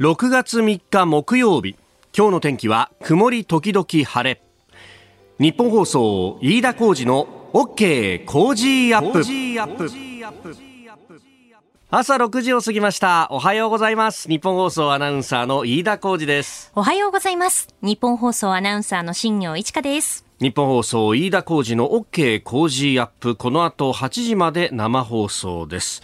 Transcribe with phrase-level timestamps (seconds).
[0.00, 1.76] 6月3日木曜日。
[2.16, 4.40] 今日の天気は曇り時々晴れ。
[5.38, 9.22] 日本放送飯田浩二の OK 工事アップ。
[11.90, 13.28] 朝6時を過ぎました。
[13.30, 14.26] おはようございます。
[14.26, 16.72] 日本放送アナウンサーの飯田浩二です。
[16.74, 17.68] おはようございます。
[17.82, 20.24] 日本放送アナウンサーの新業一華です。
[20.40, 23.36] 日本放送飯田浩二の OK 工事アップ。
[23.36, 26.02] この後8時まで生放送です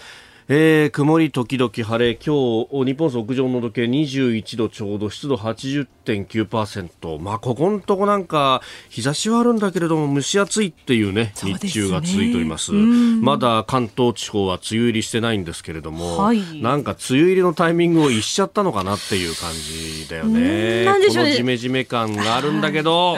[0.49, 2.15] えー、曇り時々晴れ。
[2.15, 12.71] 今日日本屋上の時計21度ちょうど湿度80.9%まあここのとこなんか日差しはあるんだけれども蒸し暑いっていうね、ね、日中が続いております。
[12.71, 20.85] まだ関東地方は梅雨入りしてないんですけれども、はい、なんか梅雨入りのタイミングを逸しちゃったのかなっていう感じだよね。
[20.87, 23.17] このジメジメ感があるんだけど、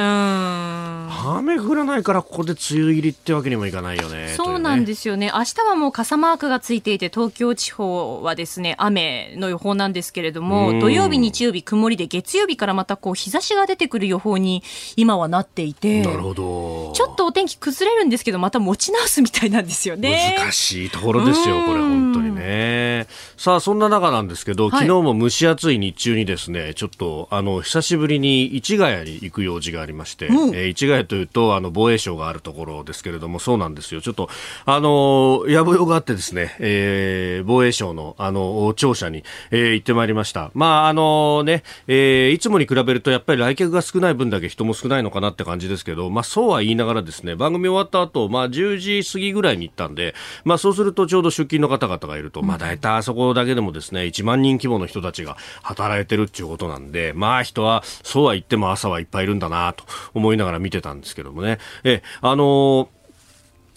[1.37, 14.63] 雨降らないからここで梅雨入りってわけにもいかないよねそうなんですよね、ね、明日はもう傘マークがついていて東京地方はですね雨の予報なんですけれども土曜日日曜日曇りで月曜日からまたこう日差しが出てくる予報に
[14.95, 16.93] 今はなっていてなるほど。
[16.93, 20.37] ちょっとお天気崩れるんですけどまた持ち直すみたいなんですよね。
[20.39, 23.09] 難しいところですよこれ本当にね。
[23.37, 34.01] さあそんな中なんですけど、昨日も蒸し暑い日中にですねちょっとあの久しぶりに市ヶ谷に行く用事がありまして、うん、えー、市ヶ谷というとあの防衛省があるところですけれどもそうなんですよ。
[34.01, 34.29] ちょっと
[34.65, 37.08] あのやぶよがあってですね、えー、
[37.47, 40.51] 防衛省のあの庁舎に、えー、行ってまいりました。
[40.55, 50.15] まああのね、えー、いつもに比べるとやっぱり来客が少ない分だけ人も少ないのかなって感じですけどまあそうは言いながらですね番組終わった後まあ10時過ぎぐらいに行ったんで
[50.45, 61.59] まあそうするとちょうど出勤の方々がいると、まあ大体あそこだけでもですね1万人規模の人たちが働いてるっていうことなんでまあ人はそうは言っても朝はいっぱいいるんだなと思いながら見てたんですけどもね。
[61.85, 62.98] えあのー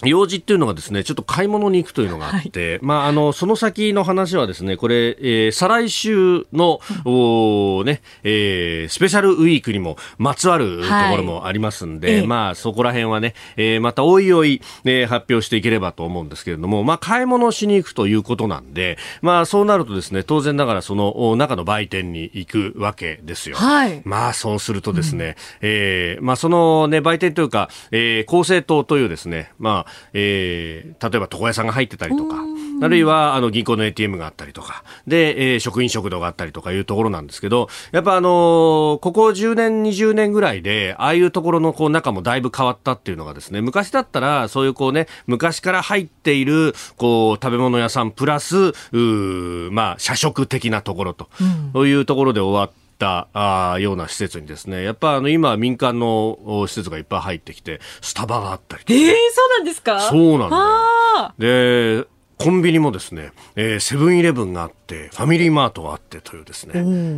[0.04, 23.56] 用事っていうのがですね、ちょっと買い物に行くというのがあって、はい、まあ、あの、その先の話はですね、これ、えー、再来週の、おね、えー、スペシャルウィークにもまつわるところもありますんで、はい、まあ、そこら辺はね、えー、またおいおい、ね、発表していければと思うんですけれども、まあ、買い物しに行くということなんで、まあ、そうなるとですね、当然ながらその中の売店に行くわけですよ。
[23.56, 24.02] はい。
[24.06, 32.38] まあ、そうするとですね、うん、えー、まあ、そのね、売店というか、えー、公正党というですね、まあ、えー、例えば床屋さんが入ってたりとか、
[32.82, 51.30] あるいはあの銀行の ATM があったりとか、で、えー、職員食堂があったりとかいうところなんですけど、やっぱあのー、ここ10年、20年ぐらいで、ああいうところのこう中もだいぶ変わったっていうのがですね、昔だったらそういうこうね、昔から入っているこう食べ物屋さんプラス、うまあ、社食的なところと、
[51.74, 60.00] そういうところで終わって、ったあような施設にですねやっぱあの今民間の施設がいっぱい入ってきてスタバがあったりええー、そうなんですか？
[60.02, 62.06] そうなんだで
[62.38, 66.74] コンビニもですね、えー、セブンイレブンがあって、ファミリーマートがあってというですね、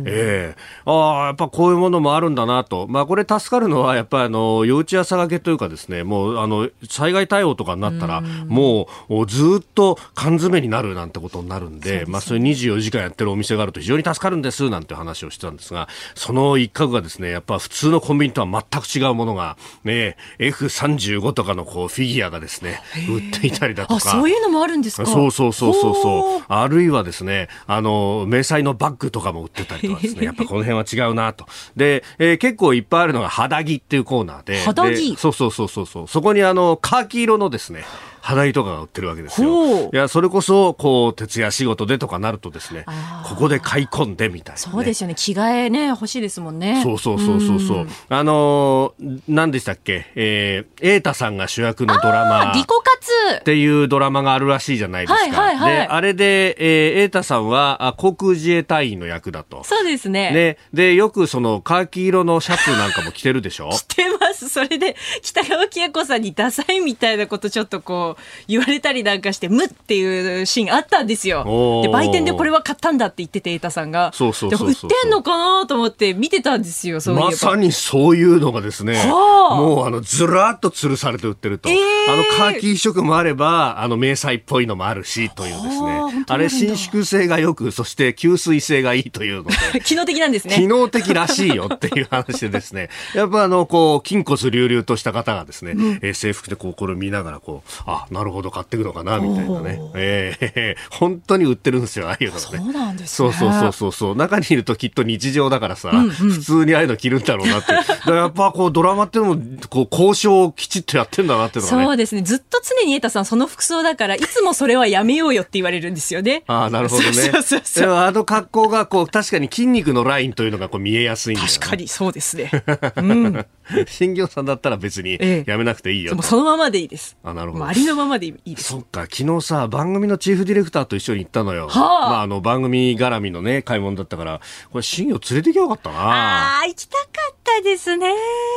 [0.06, 2.86] えー、ああ、やっぱこういうものもあるんだなと。
[2.88, 24.00] まあこれ助かるのは、やっぱりあの、幼稚朝がけというかですね、もうあの、災害対応とかになったら、もうずっと缶詰になるなんてことになるんで、でまあそれ24時間やってるお店があると非常に助かるんですなんて話をしてたんですが、その一角がですね、やっぱ普通のコンビニとは全く違うものが、ね、F35 とかのこうフィギュアがですね、売っていたりだとか。
[24.00, 25.06] そういうのもあるんですか？
[25.06, 26.42] そうそうそうそうそう。
[26.48, 31.46] あるいはですね、あの、迷彩のバッグとかも売ってたりとかですね、 やっぱこの辺は違うなと。
[31.76, 34.62] で、えー、結構いっぱいあるのが肌着っていうコーナーで。
[34.62, 35.16] 肌着？
[35.16, 36.08] そうそうそうそうそう。
[36.08, 37.84] そこにあの、カーキ色のですね、
[38.24, 39.90] 肌着とかが売ってるわけですよ。
[39.92, 42.86] いや、それこそ、こう、徹夜仕事でとかなるとですね、
[43.28, 45.14] ここで買い込んでみたいな、ね、そうですよね。
[45.14, 46.80] 着替えね、欲しいですもんね。
[46.82, 47.82] そうそうそうそうそう。
[47.82, 50.06] うあのー、何でしたっけ？
[50.14, 52.52] えー、瑛太さんが主役のドラマ。
[52.54, 55.20] リコカツっていうドラマがあるらしいじゃないですか。
[55.20, 59.64] はいはいはい、で、あれで、えー、瑛太さんはあ航空自衛隊員の役だと。
[59.64, 60.32] そうですね。
[60.32, 60.56] ね。
[60.72, 63.68] で、よくその、カーキ色のシャツなんかも着てるでしょ？
[63.76, 64.48] 着てます。
[64.48, 68.13] それで、北川景子さんにダサいみたいなことちょっとこう、
[68.48, 71.82] 言われたりなんかして、無っていうシーンあったんですよ。
[71.82, 74.12] で、売店でこれは買ったんだって言ってて、瑛太さんが。
[74.14, 81.68] そうそう売ってんのかなと思って見てたんですよ、そうまさにそういうのがですね、もうあの、ずらっと吊るされて売ってると。
[81.68, 81.76] えー、
[82.12, 86.24] あの、カーキ色もあれば、あの、迷彩っぽいのもあるし、というですね。
[86.26, 89.80] あれ、伸縮性がよく、そして吸水性がいいというので。
[89.84, 90.54] 機能的なんですね。
[90.54, 92.88] 機能的らしいよっていう話でですね。
[93.14, 102.40] やっぱあの、こう、筋骨隆々とした方がですね、うん、えー、制服でこう、これを見ながら、こう、あ、あなるほど買っていくのかなみたいなね、えー、 本当に売ってるんですよああいうのね。
[102.40, 104.16] そうなんです、ね、そうそうそうそう。
[104.16, 107.72] 中にいるときっと日常だからさ、うんうん、普通にああいうの着るんだろうなって。
[107.74, 122.50] だからやっぱこうドラマっていうのもこう交渉をきちっとやってんだなっていうのが、ね、そうですねずっと常に瑛太さんその服装だからいつもそれはやめようよって言われるんですよねああなるほどねそうそうそうあの格好がこう確かに筋肉のラインというのがこう見えやすいんだよ、ね、確かにそうですね、
[122.96, 123.46] うん、
[123.88, 127.16] 新業さんだったら別にやめなくていいよ、ええ、そのままでいいです。
[127.22, 127.66] あなるほど。
[127.66, 128.68] ありのままでいいです。
[128.68, 134.40] そっか昨日さ番組のチーフディレクターと一緒に行ったのよ、はあ、まあ、あの番組絡みのね買い物だったから。
[134.70, 135.98] これ新業連れてきゃよかったな。
[135.98, 138.12] ああ行きたかったですね。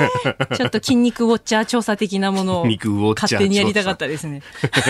[0.56, 2.66] ちょっと筋肉ウォッチャー調査的なものを
[3.16, 4.42] 勝手にやりたかったですね。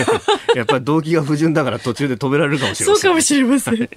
[0.54, 3.02] やっぱり動機が不純だから途中で止められるかもしれません。
[3.02, 3.88] そうかもしれません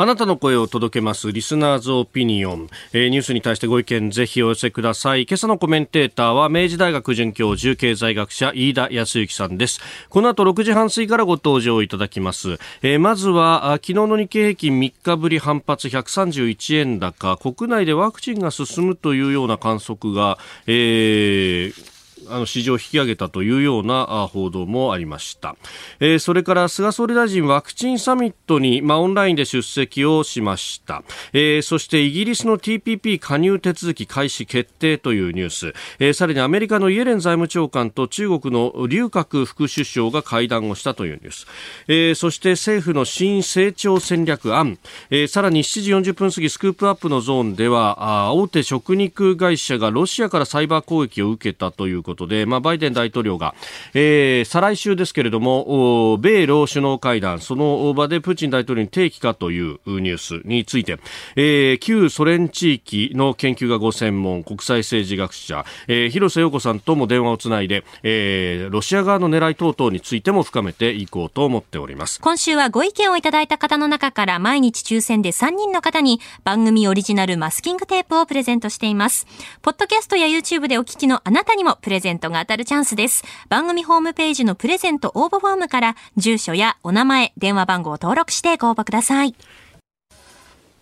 [0.00, 5.26] あなたの声を届けますリスナーズオピニオン、えー、ニュースに対してご意見ぜひお寄せください。
[5.26, 9.80] 今朝のコメンテーターは明治大学准教授経済学者飯田康之さんです。
[10.08, 17.36] この後6時半過ぎからご登場いただきます、えー、まずは昨日の日経平均3日ぶり反発131円高。
[17.36, 21.97] 国内でワクチンが進むというような観測が、えー
[22.28, 25.56] あの市場を引き上げたというような報道もありました、
[26.00, 41.46] えー、それから菅総理大臣ワクチンサミットに、まあ、オンラインで出席をしました、えー、そしてイギリスの TPP 加入手続き開始決定というニュース、えー、さらにアメリカのイエレン財務長官と中国の劉鶴副首相が会談をしたというニュース、
[41.86, 44.78] えー、そして政府の新成長戦略案、
[45.10, 53.54] えー、さらに7時40分過ぎスクープアップのゾーンではあ大手食肉会社がロシアからサイバー攻撃を受けたということで、まあ、バイデン大統領が、
[53.94, 60.98] えー、再来週ですけれども、米ロ首脳会談、その場でプーチン大統領に提起かというニュースについて、
[61.36, 72.20] えー、旧ソ連地域の研究がご専門、国際政治学者、えー、広瀬陽子さんとも電話をつないで、えー、ロシア側の狙い等々についても深めていこうと思っております。
[72.20, 79.26] 今週はご意見をいただいた方の中から毎日抽選で3人の方に番組オリジナルマスキングテープをプレゼントしています。
[79.62, 83.24] ポッドキャストや YouTube でお聞きのあなたにもプレゼントが当たるチャンスです。
[83.48, 89.34] 番組ホームページのプレゼント応募フォームから住所やお名前、電話番号を登録してご応募ください。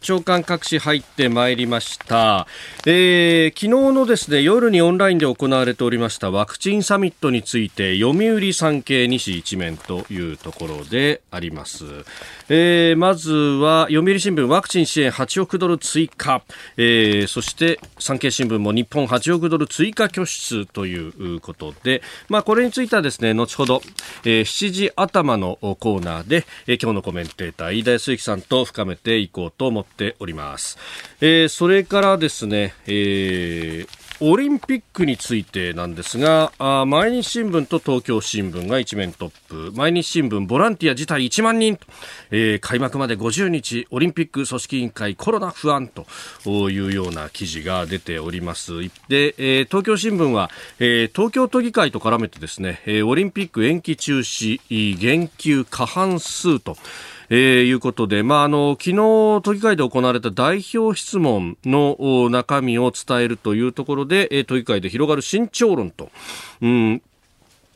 [0.06, 2.47] 長官各紙入ってまいりました、
[2.87, 11.87] えー、昨日のですね夜にオンラインで行われておりましたワクチンサミットについて読売産経西一面というところであります、
[12.49, 16.44] えー、まずは読売新聞ワクチン支援8億ドル追加、
[16.76, 23.82] えー、そして産経新聞も日本8億ドル追加拠出ということで、まあ、これについてはですね後ほど、
[24.23, 30.78] えー、7時頭のコーナーで、えー、今日のコメンテーター飯田康之さんと深めていこうと思ってております。
[31.20, 39.32] えー、それからですね、えーオリンピックについてなんですが、あ毎日新聞と東京新聞が一面トッ
[39.70, 39.72] プ。
[39.76, 41.78] 毎日新聞、ボランティア自体1万人、
[42.31, 46.06] えー、開幕まで50日、オリンピック組織委員会コロナ不安と
[46.70, 48.81] いうような記事が出ております。
[49.08, 54.60] で、えー、東京新聞は、えー、東京都議会と絡めてですね、え、オリンピック延期中止、
[54.98, 56.78] 言及過半数と、
[57.31, 58.96] えー、いうことで、まあ、あの、昨日
[59.43, 66.11] 都議会で行われた代表質問の中身を伝えるというところで、えー、都議会で広がる慎重論と、
[66.61, 67.02] うん、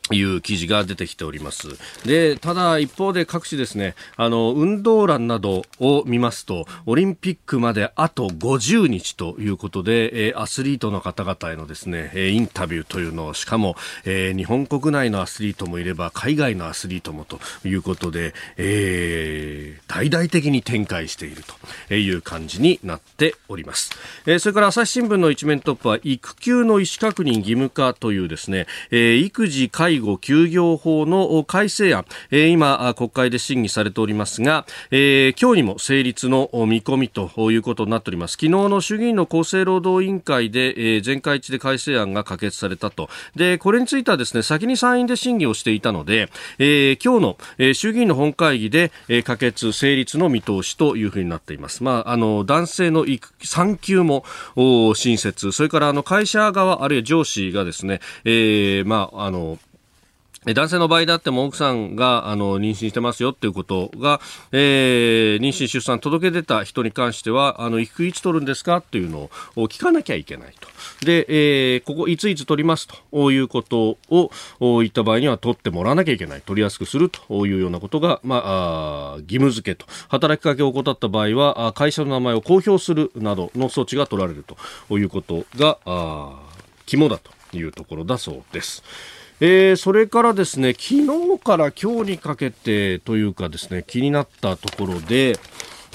[0.09, 1.77] いう記事が出てきております。
[2.05, 21.43] で、ただ一方で各地ですね、あの、運動欄などを見ますと、オリンピックまであと50日ということで、えアスリートの方々へのですね、インタビューというのを、しかも、えー、日本国内のアスリートもいれば、海外のアスリートもということで、えー、大々的に展開している
[21.87, 23.91] という感じになっております。
[24.25, 38.33] えー、それから朝日新聞の一面トップは、育休の意思確認義務化というですね、えー、育児、介護、休業法の改正案、えー、今、国会で審議されておりますが、えー、今日にも成立の見込みということになっております。
[38.33, 43.09] 昨日の衆議院の厚生労働委員会で、えー、全会一致で改正案が可決されたと。
[43.35, 46.29] で、これについてはですね、先に参院で審議をしていたので、
[46.59, 51.83] えー、今日の、えー、衆議院の本会議で、えー、可決、成立の見通しというふうになっています。
[51.83, 54.23] まあ、あの、男性の育産休も
[54.95, 59.57] 新設、それからあの会社側、あるいは上司がですね、えー、まあ、あの、
[60.43, 64.19] 男性の場合であっても奥さんがあの妊娠してますよっていうことが、
[64.51, 70.67] えー、妊娠出産届け出た人に関してはあの育休いつ取るんですかっていうのを聞かなきゃいけないと。
[71.05, 76.41] で、えー、ここいついつ取りますということを言った場合には取ってもらわなきゃいけない。
[76.41, 79.85] 取りやすくするというようなことが、まあ、あ義務付けと。
[80.07, 84.43] 働きかけを怠った場合は会社の名前を公表するなどの措置が取られる
[84.87, 86.49] ということがあ
[86.87, 88.81] 肝だというところだそうです。
[89.43, 91.01] えー、それからですね、昨
[91.35, 95.39] 日から今日にかけてというかですね、気になったところで、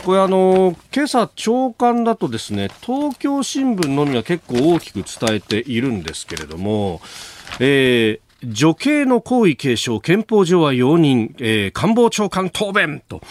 [0.05, 7.01] これあの今朝朝刊だとですね東京新聞のみは結構大きく伝えているんですけれども、
[7.61, 13.23] えー、女系の皇位継承憲法上は容認、えー、官房長官答弁と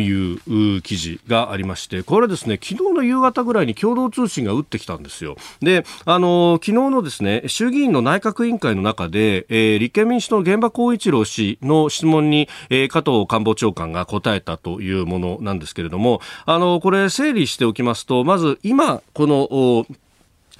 [0.00, 5.36] いう記事がありましてこれですね昨日の夕方ぐらいに共同通信が打ってきたんですよ。
[5.60, 19.86] であの昨日のですね衆議院の内閣委員会の中で、えー、立憲民主党の現場光一郎氏の質問に、えー、加藤官房長官が答えたというものなんですけれどもあのこれ整理しておきますとまず今この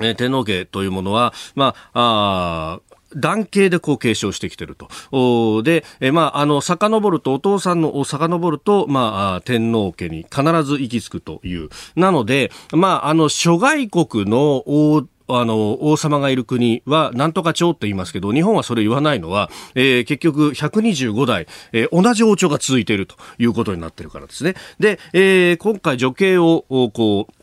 [0.01, 2.81] え天皇家というものは、まあ、あ
[3.14, 5.62] 男系でこう継承してきてると。
[5.62, 11.69] で、えまあ、あの、遡ると、お父さんのを遡ると、まあ、天皇家に必ず行き着くという。
[11.97, 24.55] なので、まあ、あの、諸外国の王、あの、王様がいる国は、なんとか朝って言いますけど、日本はそれ言わないのは、えー、結局、125代、えー、同じ王朝が続いているということになってるからですね。
[24.79, 27.40] で、えー、今回、女系を、こう、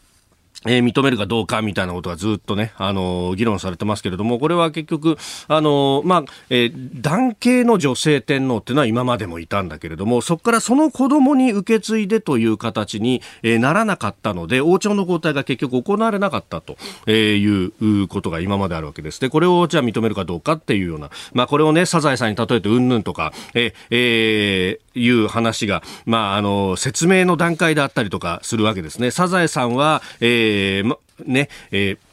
[0.66, 19.22] えー、認めるかどうかみたいなことがずっとね、あのー、議論されてますけれども、これは結局、あのー、まあ、えー、男系の女性天皇っていうのは今までもいたんだけれども、そこからその子供に受け継いでという形に、えー、ならなかったので、王朝の交代が結局行われなかったとえいうことが今まであるわけです。
[19.22, 29.12] で、これをじゃあ認めるかどうかっていうような、まあ、これをね、サザエさんに例えてうんぬんとか、え、え、いう話が、まあ、あの、説明の段階であったりとかするわけですね。
[29.12, 32.07] サザエさんは、えー、ね、えー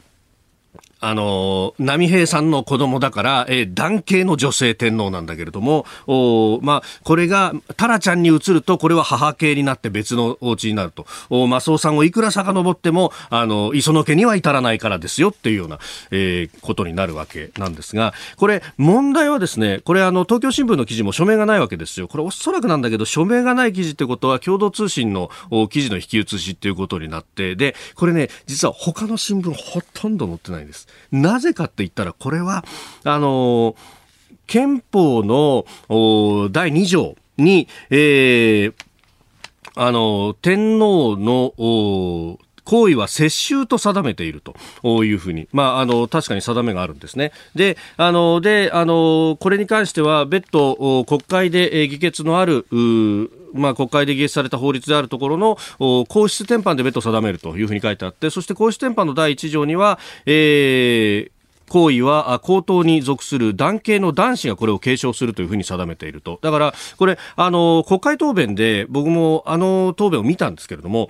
[1.06, 11.06] あの、波平さんの子供だから、えー、男系の女性天皇なんだけれども、おまあ、これが、タラちゃんに移ると、これは母系になって別のお家になると。
[11.28, 15.78] おマスオさんをいくら遡っても、あの、磯野家には至らないからですよっていうような、
[16.10, 22.08] えー、ことになるわけなんですが、これ、問題はですね、これあの、東京新聞の記事も署名がないわけですよ。
[22.08, 25.30] これおそらくなんだけど、署名がない記事ってことは、共同通信の
[25.70, 30.88] 記事の引き写しっていうことになって、で、これね、実は他の新聞ほとんど載ってないんです。
[31.12, 32.64] なぜかって言ったら、これは、
[33.04, 33.76] あの、
[34.46, 35.64] 憲法の
[36.50, 38.74] 第2条に、えー、
[39.76, 44.42] あの、天皇の行為は接収と定めている
[44.82, 47.32] というふうに、まあ、あの、確かに定めがあるんですね。
[47.54, 52.66] で、あの、で、あの、これに関しては、別途、国会で議決のある、
[53.52, 55.56] まあ、国会で議決された法律であるところの
[56.08, 61.30] 皇室典範で別途定めるというふうに書いてあってそして皇室典範の第1条には、えー、
[61.68, 66.38] 行為は皇統に属する男系の男子がこれを継承するというふうに定めていると。
[66.42, 71.08] だから、これ、あの、国会答弁で僕もあの答弁を見たんですけれども、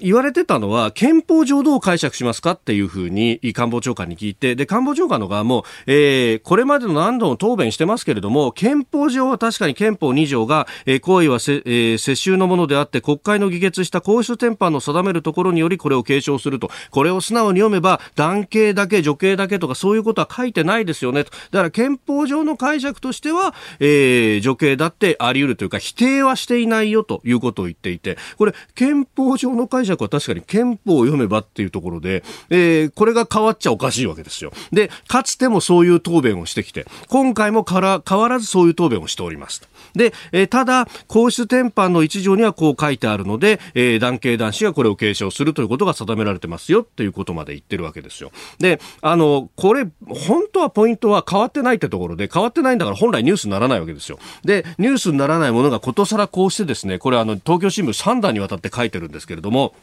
[0.00, 16.70] 言われてたのは、憲法上どう解釈しますかっていうふうに官房長官に聞いて、で、官房長官の側も、えー、これまでの何度も答弁してますけれども、憲法上は確かに憲法2条が、えー、行為はせ、えー、世襲のものであって、国会の議決した皇室典範の定めるところによりこれを継承すると。
[16.90, 21.30] これを素直に読めば、男系だけ、女系だけとかそういうことは書いてないですよねと。
[21.50, 34.52] だから憲法上の解釈としては、えー、女系だってあり得るというか、否定はしていないよということを言っていて、これ、憲法上の解釈釈は確かに憲法を読めばっていうところで、えー、これが変わっちゃおかしいわけですよ。
[34.72, 39.68] で、かつてもそういう答弁をしてきて、今回もから変わらずそういう答弁をしておりますと。
[39.94, 48.30] で、え、ただ、皇室典範の一条にはこう書いてあるので、えー、男系男子がこれを継承するということが定められてますよっていうことまで言ってるわけですよ。
[48.58, 54.18] で、あの、これ、本当はポイントは変わってないってところで、変わってないんだから本来ニュースにならないわけですよ。
[54.44, 59.74] で、ニュースにならないものがことさらこうしてですね、これあの、東京新聞3段にわたって書いてるんですけれども、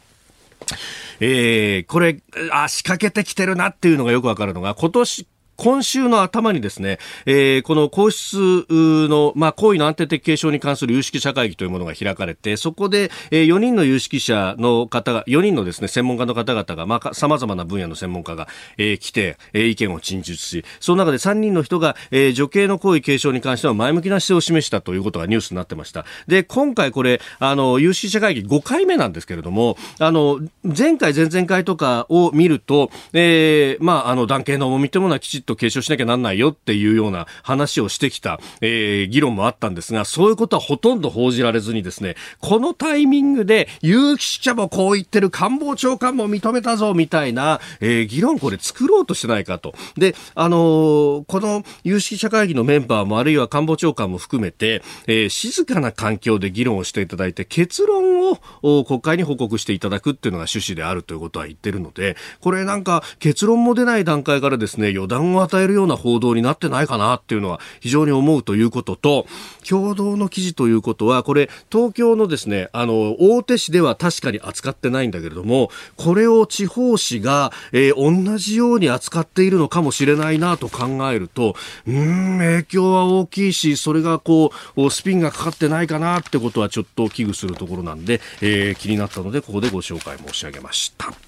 [1.20, 2.20] えー、これ、
[2.50, 26.04] あ、仕掛けてきてるなっていうのがよくわかるのが、今年、今週の頭にですね、えー、この皇室の、まあ、行為の安定的継承に関する有識者会議というものが開かれて、そこで、えー、4人の有識者の方が、4人のですね、専門家の方々が、まあ、様々な分野の専門家が、えー、来て、えー、意見を陳述し、その中で3人の人が、えー、女系の行為継承に関しては前向きな姿勢を示したということがニュースになってました。
[26.26, 49.74] で、今回これ、あの、有識者会議5回目なんですけれども、あの、前回、前々回とかを見ると、えー、まあ、あの、男系の重みというものはきちっとと継承しなきゃなんないよっていうような話をしてきた、えー、議論もあったんですが、そういうことはほとんど報じられずにですね、このタイミングで有識者もこう言ってる官房長官も認めたぞみたいな、えー、議論これ作ろうとしてないかと。
[49.96, 69.26] で、あのー、この有識者会議のメンバーもあるいは官房長官も含めて、えー、静かな環境で議論をしていただいて結論を国会に報告していただくっていうのが趣旨であるということは言ってるので、これなんか結論も出ない段階からですね、予断をを与えるような報道になってないかなっていうのは非常に思うということと、
[69.68, 81.54] 共同の記事ということは、これ、東京のですね、あの、大手紙では確かに扱ってないんだけれども、これを地方紙が、えー、同じように扱っているのかもしれないなと考えると、
[81.86, 91.25] うん、影響は大きいし、それがこう、スピンがかかってないかなってことはちょっと危惧するところなんで、えー、気になったので、ここでご紹介申し上げました。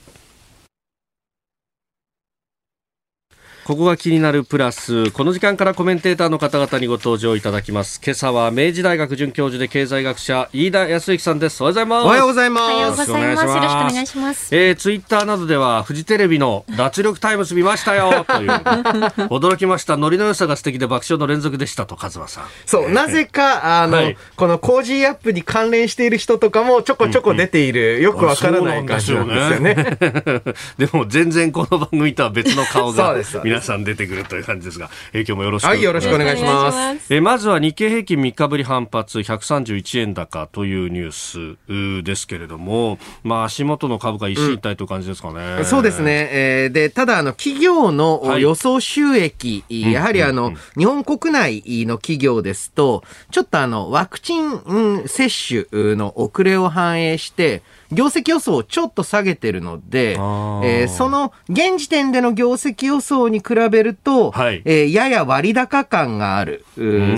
[3.68, 5.10] ここが気になるプラス。
[5.10, 8.00] この時間からコメンテーターの方々にご登場いただきます。
[8.02, 11.62] 今朝は明治大学准教授で経済学者飯田泰之さんです。
[11.62, 12.62] おはようございます。
[12.62, 13.12] おはようございます。
[13.12, 14.56] よろしくお願いします。
[14.56, 18.24] えー、ツイッターなどではフジテレビの脱力タイムズ見ましたよ。
[18.26, 18.48] という。
[19.28, 19.98] 驚きました。
[19.98, 22.44] ノリの良さが素敵で爆笑の連続でしたと和馬さん。
[22.64, 29.74] そう、えー、なぜかあの、はい、このコージーアップに関連している人とかもちょこちょこ出ている、うんうん、よくわからない感じなんですよね。
[30.78, 37.14] でも全然この番組とは別の顔が皆さん出てくるという感じですが、え今日もよろしくはい、よろしくお願いします。
[37.14, 45.56] えまずは日経平均3日ぶり反発131円高というニュースですけれども、まあ足元の株価一進一退という感じですかね。
[45.58, 46.28] うん、そうですね。
[46.32, 66.64] えー、で、ただあの企業の予想収益、はい、やはりあの、うんうんうん、日本国内の企業ですと、ちょっとあのワクチン、うん、接種の遅れを反映して、業績予想をちょっと下げてるので、えー、その現時点での業績予想に比べると、はい、えー、やや割高感がある。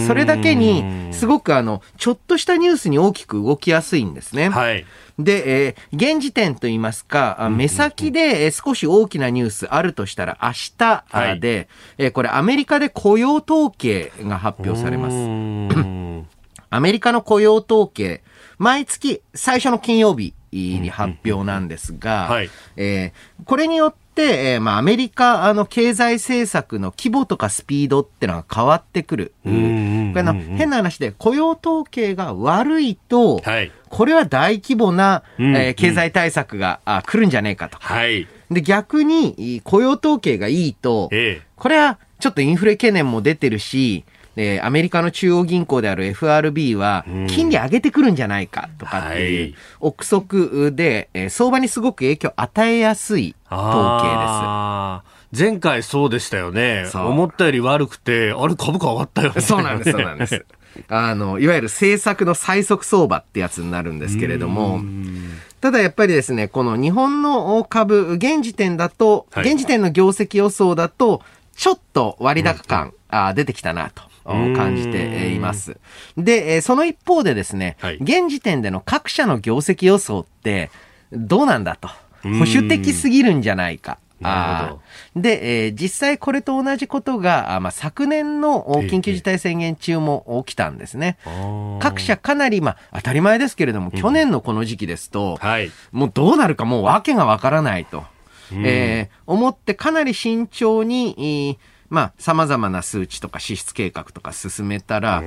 [0.06, 4.48] それだけに、すごくあの、ちょっとしたニュースに大きく動きやすいんですね。
[4.48, 4.84] はい。
[5.18, 15.16] で、えー、現時点といいますか、目先で少し大きなニュースあるとしたら明日で、はい、えー、これアメリカで雇用統計が発表されます。
[16.72, 18.22] アメリカの雇用統計、
[18.58, 29.32] 毎月最初の金曜日に発表なんですが、はい、えー、これによって、えーまあ、アメリカの経済政策の規模とかスピードってのが変わってくる。
[29.44, 37.78] これの変な話で雇用統計が悪いと、はい、これは大規模な、えー、経済対策が、あ来るんじゃねえかと。
[37.78, 44.04] はい、で逆に雇用統計がいいと、ええ、これはちょっとインフレ懸念も出てるし、
[44.36, 55.20] えー、アメリカの中央銀行である FRB は、金利上げてくるんじゃないかとかっていう憶測で、えー、相場にすごく影響を与えやすい統計です。
[55.32, 56.86] 前回そうでしたよね。
[56.92, 59.40] 思ったより悪くて、あれ株価上がったよね。
[59.42, 60.44] そうなんです、そうなんです。
[60.88, 64.80] あの、いわゆる政策の最速相場ってやつになるんですけれども、
[65.60, 71.22] ただやっぱりですね、この日本の株、現時点だと、はい、現時点の業績予想だと、
[71.56, 74.09] ちょっと割高感、うん、あ出てきたなと。
[74.24, 75.78] 感じています。
[76.16, 80.70] で、その一方でですね、はい、現時点での各社の業績予想って
[81.12, 81.88] どうなんだと。
[82.22, 83.98] 保守的すぎるんじゃないか。
[84.22, 84.76] あ
[85.16, 91.16] で、えー、実際これと同じことが、あまあ、昨年の緊急事態宣言中も起きたんですね。
[91.80, 98.04] 各社かなり、まあ、当たり前ですけれども、うん、去年のこの時期ですと、はい、もうどうなるかもう訳がわからないと、
[98.52, 101.58] うん、えー、思ってかなり慎重に、
[101.90, 105.22] まあ、様々な数値とか支出計画とか進めたら、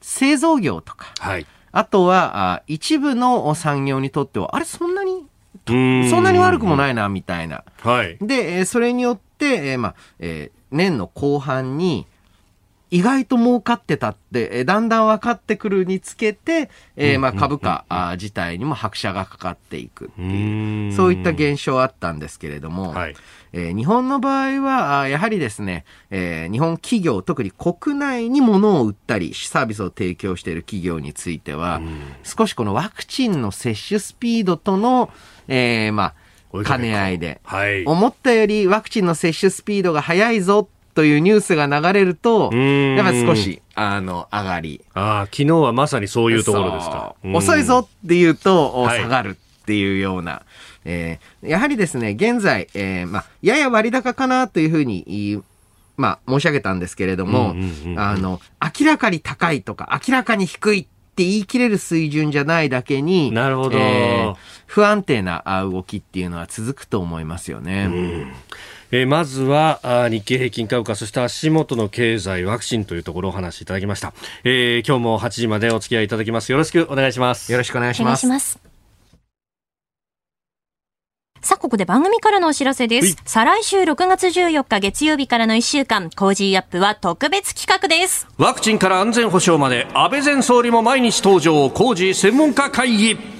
[0.00, 5.24] 製造業とか、はい、あとはあ一部の産業にとっては、あれそんなに、
[5.66, 5.72] そ
[6.20, 7.64] んなに悪くもないな、みたいな。
[7.80, 12.06] はい、で、それによって、えー、まあ、えー、年の後半に、
[12.90, 23.16] 意外と儲かってたって、えだんだん分かってくるにつけて、えー、まあ株価、自体にも拍車がかかっていくっていう、そういった現象あったんですけれども、はい、
[23.52, 31.80] えー、日本の場合は、やはりですね、えー、日本企業、特に国内に物を売ったり、サービスを提供している企業については、
[32.22, 35.10] 少しこのワクチンの接種スピードとの、
[35.48, 36.14] えー、まあ、
[36.62, 44.80] 兼ね合いで、はい、思ったよりワクチンの接種スピードが速いぞというニュースが流れると、やっぱ少し、あの、上がり。
[44.94, 47.14] ああ、昨日はまさにそういうところですか。
[47.32, 50.42] 遅いぞっていうと、下がるっていうような。
[50.84, 55.42] えー、やはりですね、現在、えー、まあ、やや割高かなというふうに
[55.96, 57.54] まあ、申し上げたんですけれども、
[57.96, 58.40] あの、
[58.78, 67.86] 明らかに高いとか、明らかに低いって言い切れる水準じゃないだけに、なるほど、えー、不安定な動きっていうのは続くと思いますよね。
[67.88, 68.32] うん
[68.90, 74.12] えー、まずは日経平均株価そして足元の経済ワクチンというところをお話しいただきました、
[74.44, 78.74] えー、今日も8時までお付き合いいただきますよろしくお願いしますよろしくお願いします
[81.44, 83.18] さあ、ここで番組からのお知らせです。
[83.26, 88.26] 再来週6月14日月曜日からの1週間、コージーアップは特別企画です。
[88.38, 93.33] ワクチンから安全保障まで、安倍前総理も毎日登場、コージー専門家会議。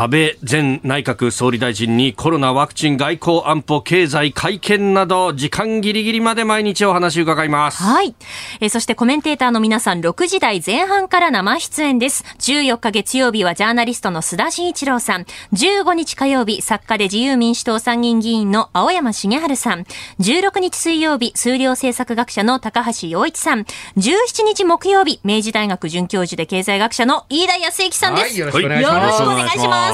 [0.00, 7.82] 安倍前内閣総理大臣にコロナワクチン外交安保経済会見など時間ギリギリまで毎日お話伺います。
[7.82, 8.14] はい。
[8.60, 12.22] えそしてコメンテーターの皆さん6時台前半から生出演です。
[12.38, 15.26] 14日月曜日はジャーナリストの須田慎一郎さん。
[15.52, 19.82] 15日火曜日作家で自由民主党参議院議員の青山茂春さん。
[20.20, 23.62] 16日水曜日数量政策学者の高橋洋一さん。
[23.96, 29.87] 17日木曜日明治大学准教授で経済学者の飯田康之さんです、はい、よろしくお願いします、よろしくお願いします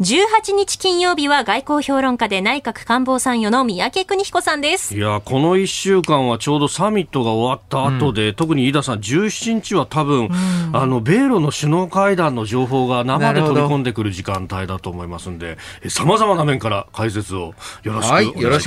[0.00, 4.96] 18日金曜日は外交評論家で内閣官房参与の三宅邦彦さんです。
[4.96, 18.08] いやこの1週間はちょうどサミットが終わった後で、うん、特に飯田さん17日は多分、うん、あの米ロの首脳会談の情報が生で飛び込んでくる時間帯だと思いますんでさまざまな面から解説をよろし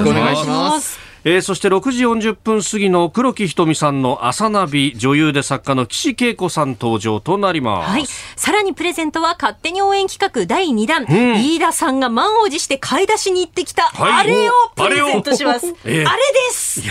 [0.03, 1.10] くお願いします。
[1.23, 8.05] えー、そして6時40分過ぎの黒木瞳さんの朝ナビ女優で作家の岸恵子さん登場となります、はい、
[8.35, 16.81] さらにプレゼントは勝手に応援企画第2弾、うん、飯田さんが満を持して買い出しに行ってきた、はい、あれをプレゼントします、 えー、あれです。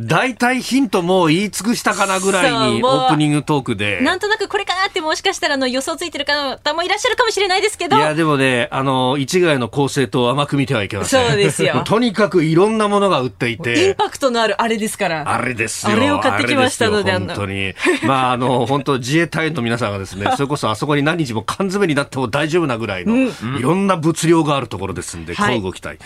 [0.00, 4.00] 大体ヒントもう言い尽くしたかなぐらいにオープニングトークで。
[4.00, 7.96] なんとなくこれかなってもしかしたらの予想ついてる方もいらっしゃるかもしれないですけど。
[7.96, 11.28] いやでもねあの一概の構成と甘く見てはいけません。
[11.28, 11.82] そうですよ。
[11.86, 13.88] とにかくいろんなものが売っていて。
[13.88, 15.24] インパクトのあるあれですから。
[15.26, 15.92] あれですよ。
[15.92, 17.74] あれを買ってきましたので本当に。
[18.04, 25.98] まああの本当自衛隊員の皆さんがですね それこそあそこに何日も缶詰になっても大丈夫なぐらいの、うん、いろんな物量があるところですんで、こうご期待、はい、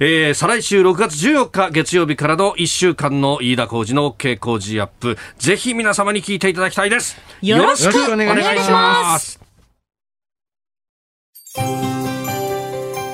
[0.00, 5.18] えー、再来週6月14日月曜日からの1週間の飯田浩二の OK 工事アップ。
[5.38, 7.18] ぜひ皆様に聞いていただきたいです。
[7.42, 9.40] よろしくお願いします。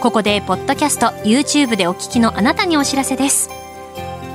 [0.04, 3.63] ここでポッドキャスト YouTube でお聞きのあなたにお知らせです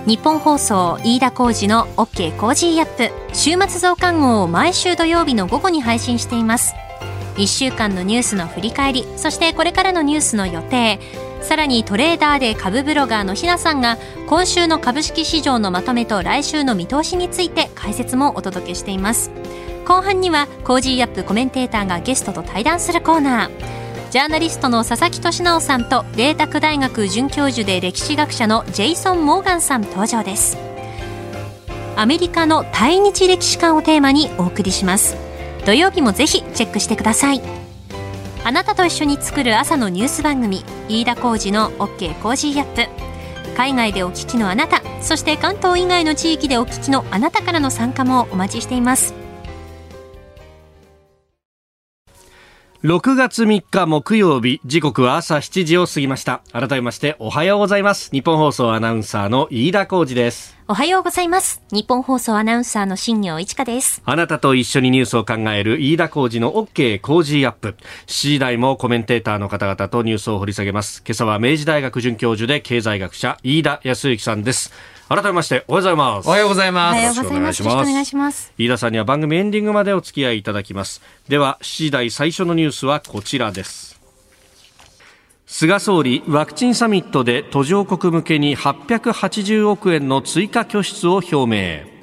[0.09, 3.11] ニッポン放送飯田浩司の OK コージーアップ。
[3.31, 6.73] 週末増刊号を毎週土曜日の午後に配信しています。
[7.35, 10.99] 1週間のニュースの振り返りそしてこれからのニュースの予定。
[11.43, 19.29] さらにトレーダーで株ブロガーのひなさんが今週の株式市場のまとめと来週の見通しについて解説もお届けしています。
[19.85, 23.88] 後半にはコージーアップコメンテーターがゲストと対談するコーナー。
[24.09, 30.57] ジャーナリストの佐々木俊尚さんと麗澤大学准教授で歴史学者のジェイソン・モーガンさん登場です。
[31.95, 35.15] アメリカの対日歴史観をテーマにお送りします。
[35.63, 37.41] 土曜日もぜひチェックしてください。
[38.43, 42.89] あなたと一緒に作る朝のニュース番組飯田浩二の OK コージーアップ。
[43.55, 49.13] 海外でお聞きのあなたそして関東以外の地域でお聞きのあなたからの参加もお待ちしています。
[52.81, 56.41] 6月3日木曜日時刻は朝7時を過ぎました。
[56.53, 58.09] 改めましておはようございます。
[58.11, 60.55] ニッポン放送アナウンサーの飯田浩司です。
[60.65, 61.61] おはようございます。
[61.73, 64.01] 日本放送アナウンサーの新業一華です。
[64.05, 67.75] あなたと一緒にニュースを考える飯田浩二の OK 工事アップ。
[68.07, 71.03] 7時台もコメンテーターの方々とニュースを掘り下げます。
[71.05, 74.71] 今朝は明治大学准教授で経済学者飯田康之さんです
[75.09, 76.27] 改めましておはようございます。
[76.27, 76.93] おはようございます。
[76.93, 77.63] おはようございます。
[77.63, 78.53] よろしくお願いします。
[78.59, 81.01] 飯田さんには番組エンディングまでお付き合いいただきます。
[81.27, 83.99] では7時台最初のニュースはこちらです。
[85.47, 91.98] 菅総理ワクチンサミットで途上国向けに880億円の追加拠出を表明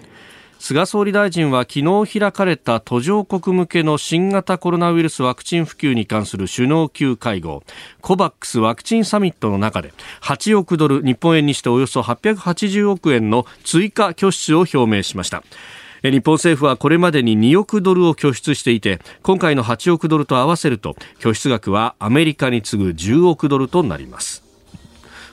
[0.58, 7.62] 菅総理大臣は昨日開かれた途上国向けの新型コロナウイルスワクチン普及に関する首脳級会合
[8.00, 9.92] コバックスワクチンサミットの中で
[10.22, 15.42] 8億ドル日本円にしておよそ880億円の追加拠出を表明しました。
[16.02, 24.45] 日本政府はこれまでに2億ドルを拠出していて今回の8億ドルと合わせると拠出額はアメリカに次ぐ10億ドルとなります。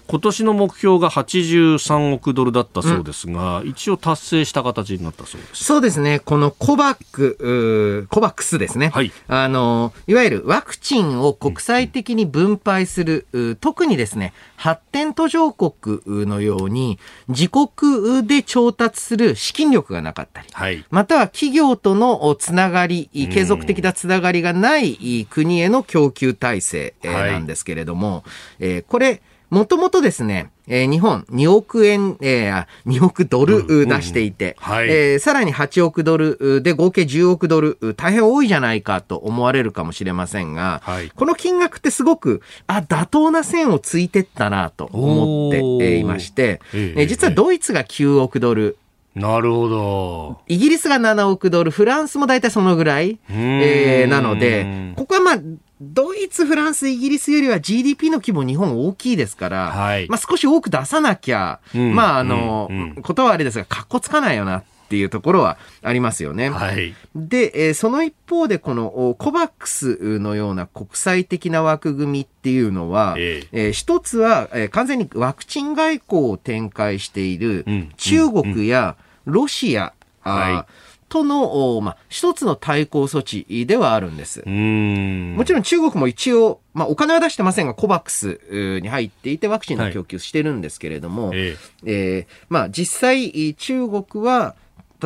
[0.08, 5.64] 今年の目標が83億ドルだったそうですが、うん、一応達成した形になったそうです。
[5.64, 6.20] そうですね。
[6.20, 8.90] このコバック、コバックスですね。
[8.90, 9.12] はい。
[9.28, 28.24] あの、いわゆるワクチンを国際的に分配する、うん、特にですね、発展途上国のように、自国で調達する資金力がなかったり、はい、または企業とのつながり、継続的なつながりがない国への供給体制なんですけれども、はい、
[28.60, 29.22] えー、これ、
[29.54, 48.78] もともとですね、えー、日本2億円、えー、2億ドル出していて、うんうんはい、えー、さらに8億ドルで合計10億ドル、大変多いじゃないかと思われるかもしれませんが、はい、この金額ってすごく、あ、妥当な線をついてったなと思っていまして、えー、実はドイツが9億ドル、
[49.16, 50.42] なるほど。
[50.48, 55.38] イギリスが7億ドル、フランスも大体そのぐらい、えー、なので、ここはまあ、
[55.82, 64.60] ドイツ、フランス、イギリスよりは GDP の規模日本大きいですから、はい、まあ少し多く出さなきゃ、うん、まああの、うんうん、ことはあれですが、かっこつかないよな。
[64.60, 66.52] っっていうところはありますよね。
[66.52, 77.66] はい、で、えー、その一方でこのコバックスのような国際的な枠組みっていうのは、えー、えー、一つは、えー、完全にワクチン外交を展開している
[77.98, 79.94] 中国やロシア、
[80.26, 80.94] うんうん、はい。
[81.14, 84.40] との、まあ、一つの対抗措置ではあるんです。
[84.40, 88.40] もちろん中国も一応、まあ、お金は出してませんが、コバックス
[88.82, 91.58] に入っていてワクチンの供給してるんですけれども、はい、え。
[91.86, 94.56] えー、まあ、実際、中国は、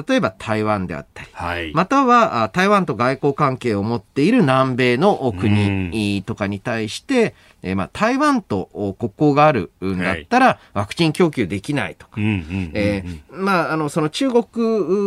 [0.07, 7.33] 例えば台湾であったり、はい、または台湾と外交関係を持っている南米の国とかに対して、
[7.63, 12.19] えー、まあ台湾と国交があるんだったら、ワクチン供給できないとか、
[13.31, 14.43] まあ、あの、その中国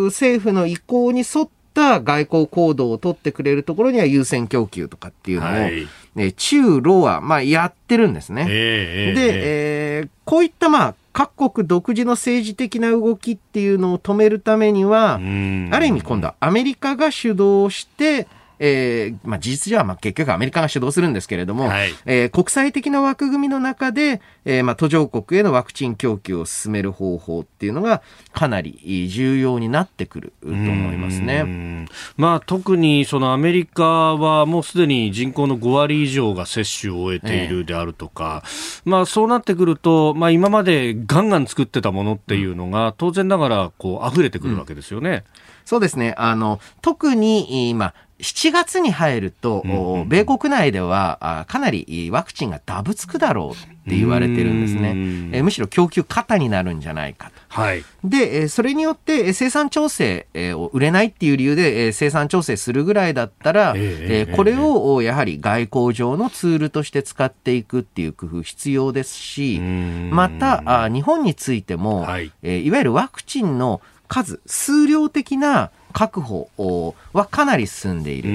[0.07, 8.47] 政府の意向に沿った外交行動を取ってくれるところには優先供給とかっていうのを、はい、ね、中ロは、まあ、やってるんですね。
[8.49, 18.27] えー、で、えー、こういった、まあ、各国独自の政治的な動きっていうのを止めるためには、ある意味今度はアメリカが主導して、
[18.63, 31.87] えー、まあ、事実上はまあ結局アメリカが主導するんですけれども、はい、えー、国際的な枠組みの中で、えー、まあ途上国へのワクチン供給を進める方法っていうのがかなり重要になってくると思いますね。
[32.19, 38.49] まあ特にそのアメリカはもうすでに人口の5割以上が接種を終えているであるとか、え
[38.85, 45.11] まあそうなってくると、まあ今までガンガン作ってたものっていうのが当然ながらこう溢れてくるわけですよね。
[45.11, 45.23] うん、
[45.65, 46.15] そうですね。
[46.17, 55.31] あの、特に、まあ、7月に入ると、うんうん、米国内ではかなりワクチンがダブつくだろうって言われてるんですね。
[55.33, 57.41] えむしろ供給過多になるんじゃないかと。
[57.49, 78.29] はい、で、それによって生産調整を売れないっていう理由で生産調整するぐらいだったら、えー、これをやはり外交上のツールとして使っていくっていう工夫必要ですし、また日本についても、はい、いわゆるワクチンの数、数量的な確保はかなり進んでいる。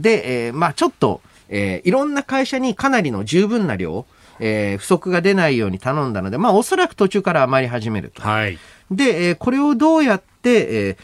[0.00, 4.04] で、えー、まあちょっと、えー、いろんな会社にかなりの十分な量、
[4.38, 8.22] えー、不足が出ないように頼んだので、まあおそらく途中から余り始めると。
[8.22, 8.58] はい、
[8.90, 10.96] で、えー、これをどうやって、えー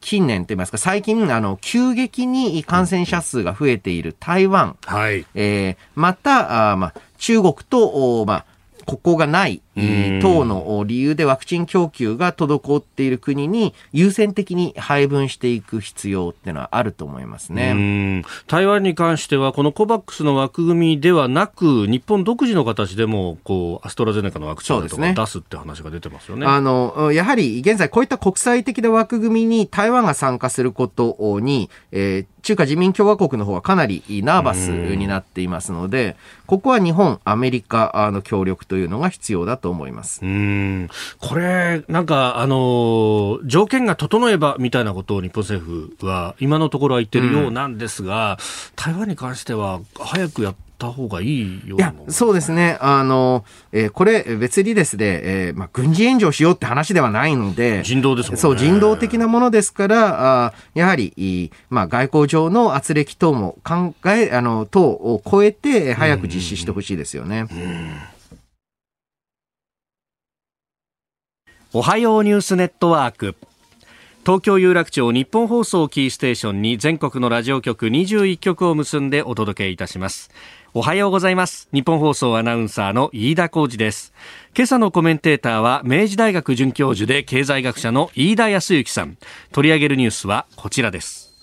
[0.00, 8.44] 近年といいますか、最近、あの、急激に感染者数が増えている台湾、はい、えー、また、あまあ、中国と、まあ、
[8.86, 18.22] ここがない等の理由でワクチン供給が滞っている国に優先的に配分していく必要っていうのはあると思いますね。
[18.46, 26.46] 台湾に関してはこのコバックスの枠組みではなく日本独自の形でもこうアストラゼネカのワクチンとか出すって話が出てますよね。
[26.46, 40.20] あのやはり現在こういった国際的な枠組みに台湾が参加することに、えー、中華人民共和国の方はかなりナーバスになっていますので、ここは日本、アメリカの協力というのが必要だと思います。
[40.22, 45.64] うんこれ、なんか、あの、条件が整えばみたいなことを日本政
[45.98, 48.38] 府は今のところは言ってるようなんですが、
[48.76, 52.78] 台湾に関しては早くやった方がいいよいや、そうですね。
[52.80, 58.36] あの、えー、これ別にですね、えー、まあ、軍事援助しようって話ではないので、人道ですね。
[58.36, 67.46] そう、人道的なものですから、あやはり、まあ、外交上の圧力等も考え、あの、等を超えて、早く実施してほしいですよね。
[71.76, 73.34] おはようニュースネットワーク。
[74.24, 80.30] 東京有楽町日本放送キーステーションに全国のラジオ局21局を結んでお届けいたします。
[80.72, 81.68] おはようございます。
[81.72, 84.14] 日本放送アナウンサーの飯田浩二です。
[84.56, 89.18] 今朝のコメンテーターは明治大学准教授で経済学者の飯田康之さん。
[89.50, 91.34] 取り上げるニュースはこちらです。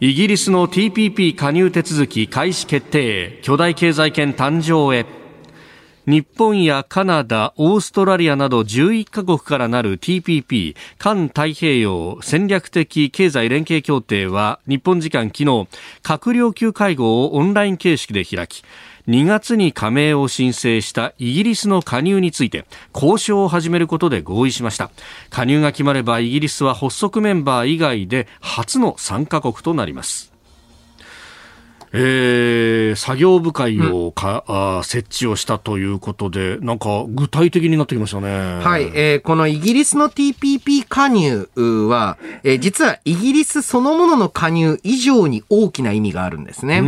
[0.00, 3.38] イギリスの TPP 加入手続き開始決定。
[3.42, 5.25] 巨大経済圏誕生へ。
[6.06, 15.44] 日本やカナダ、オーストラリアなど11カ国からなる TPP 環太平洋戦略的経済連携協定は日本時間昨日
[16.04, 18.62] 閣僚級会合をオンライン形式で開き
[19.08, 24.90] 2月に加盟を申請したイギリスの加入について交渉を始めることで合意しました。
[25.30, 30.35] 加入が決まればイギリスは発足メンバー以外で初の参加国となります。
[31.92, 38.60] えー、作業部会をか、うん、あ設置をしたということで、なんか具体的になってきましたね。
[38.60, 41.48] はい、えー、このイギリスの TPP 加入
[41.88, 46.82] は、えー、実はイギリスそのものの加入以上に大きな意味があるんですね。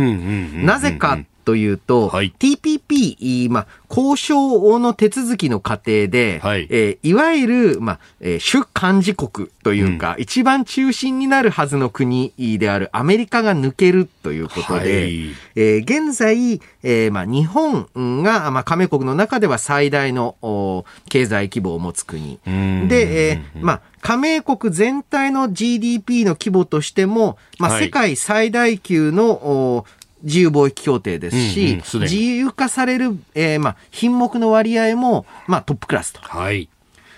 [0.63, 6.67] なぜかというと、はい、TPP まあ、交渉の手続きの過程で、はい。
[6.69, 17.87] えー、いわゆる、まあえー、主幹事国というか、うん、一番中心になるはずの国であるアメリカが抜けるということで、はい、えー、現在、えーまあ、日本
[18.21, 22.37] が、まあ、加盟国の中では最大の経済規模を持つ国。
[22.45, 29.87] で、えーまあ、加盟国全体の GDP の規模としても、まあ、世界最大級の、
[30.23, 36.21] 自由貿易協定ですし、うんうん、自由化される、えーまあ、品目の割合も、まあ、トップクラスと。
[36.21, 36.69] はい。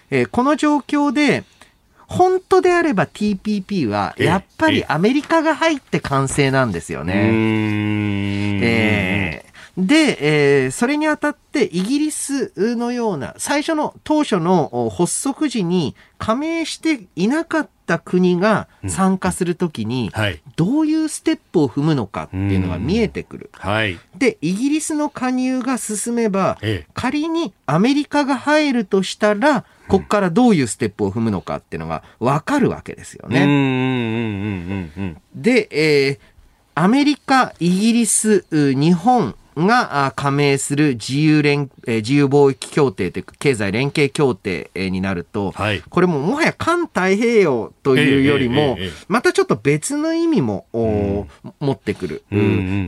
[0.10, 1.44] えー、この状況で、
[2.08, 7.30] 本当であれば TPP は、やっぱりアメリカが入って完成なんですよね。
[8.62, 9.52] えー。
[9.78, 20.12] で、えー、それにあたってイギリスのような最初の当初の発足時に加盟していなかった国が参加するときに、
[20.56, 23.50] どういうステップを踏むのかっていうのが見えてくる。
[23.54, 26.58] はい、で、イギリスの加入が進めば、
[26.94, 35.10] 仮にアメリカが入るとしたら、ここからどういうステップを踏むのかっていうのが分かるわけですよね。
[35.36, 36.20] で、えー、
[36.76, 50.66] アメリカ、イギリス、日本、が加盟する自由連、自由貿易協定という経済連携協定になると、はい、これももはや環太平洋というよりも、またちょっと別の意味も、
[51.60, 52.24] 持ってくる。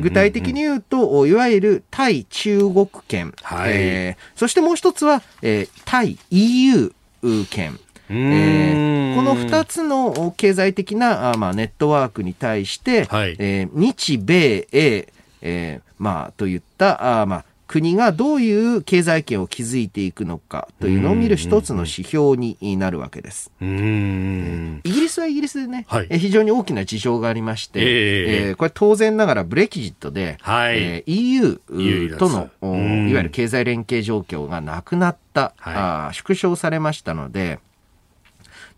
[0.01, 6.91] 具体的に言うと、いわゆる対中国圏、はい、えー、そしてもう一つは、えー、対 EU
[7.49, 7.79] 圏。
[8.09, 15.07] えー、この2つの経済的な、まあ、ネットワークに対して、はい、えー、日米英、
[15.41, 23.51] えー、まあ、といった、あまあ、国がどういう経済圏を築いていくのかというのを見る一つの指標になるわけです。
[23.61, 32.49] イギリスはイギリスでね、はい、非常に大きな事情がありまして、えー、えー、これ当然ながらブレキジットで、はい、えー、EU との
[33.07, 37.59] いわゆる経済連携状況がなくなった、はい、あ縮小されましたので、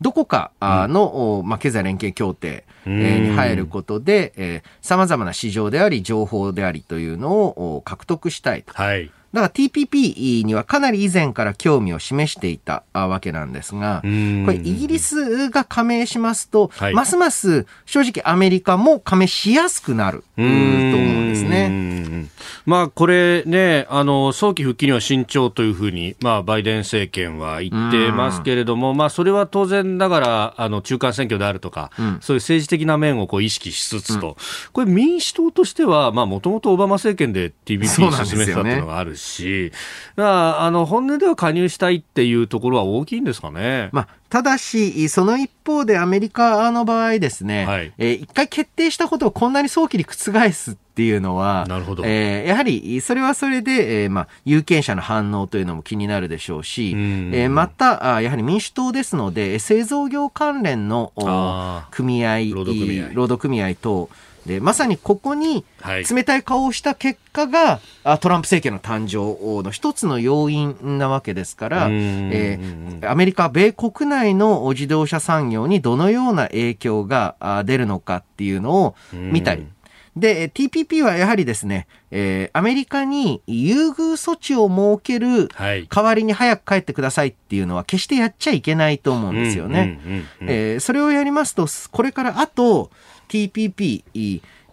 [0.06, 8.72] どこかの、まあ、経済連携協定に入ることで、さまざまな市場であり、情報でありというのを獲得したいと。
[8.72, 22.30] はいだから TPP にはかなり以前から興味を示していたわけなんですが、これイギリスが加盟しますと、はい、ますます正直アメリカも加盟しやすくなると思うんですね。
[22.66, 34.36] まあこれね、あの、早期復帰には慎重というふうに、まあバイデン政権は言ってますけれども、まあそれは当然ながら、あの、中間選挙であるとか、うん、そういう政治的な面をこう意識しつつと、うん、
[34.74, 37.88] これ民主党としては、まあもともとオバマ政権で TPP
[38.26, 39.72] 進めてたっていうのがあるし、し、
[40.16, 43.90] あの本音では加入したいっていうところは大きいんですかね？
[43.92, 52.04] まあただし、その一方でアメリカの場合ですね、はい、えー、一回決定したことをこんなに早期に覆すっていうのは、なるほど。
[52.06, 61.14] えー、やはりそれはそれで、えーまあ、有権者の反応というのも気になるでしょうし、うえー、またあ、やはり民主党ですので、製造業関連の
[61.92, 63.76] 組合、労働組合。
[63.76, 64.10] 等、
[64.46, 65.66] で、まさにここに
[66.10, 79.68] 冷たい顔をした結果が、はい、トランプ政権の誕生の一つの要因なわけですから、えー、アメリカ、米国内の自動車産業にどのような影響が出るのかっていうのを見たり、
[80.16, 90.00] で、TPP はやはりですね、えー、アメリカに優遇措置を設ける代わりに早く帰ってくださいっていうのは決してやっちゃいけないと思うんですよね。
[90.80, 92.92] それをやりますと、これからあと、
[93.28, 94.04] TPP、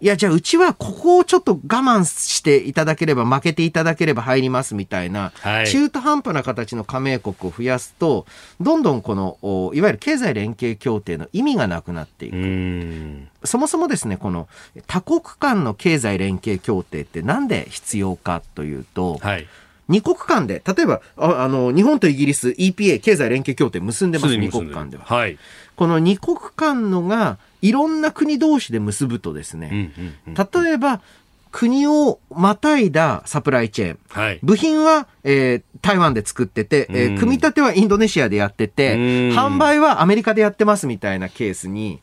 [0.03, 5.31] いや、じゃあうちはここをちょっと我慢していただければ、負けていただければ入りますみたいな、
[5.65, 8.25] 中途半端な形の加盟国を増やすと、
[8.59, 13.47] どんどんこの、いわゆる経済連携協定の意味がなくなっていく。
[13.47, 14.49] そもそもですね、この
[14.87, 19.47] 多国間の経済連携協定ってなんで必要かというと、はい
[19.89, 25.03] 二国間で、例えば、ああの、日本とイギリス EPA 経済連携協定結んでます、二国間では。
[25.03, 25.37] はい。
[25.75, 29.93] この二国間のが、いろんな国同士で結ぶとですね、
[30.27, 31.01] 例えば、
[31.49, 33.99] 国をまたいだサプライチェーン。
[34.09, 42.01] はい、部品は、えー、台湾で作ってて、えー、組み立てはインドネシアでやってて、販売はアメリカでやってますみたいなケースに、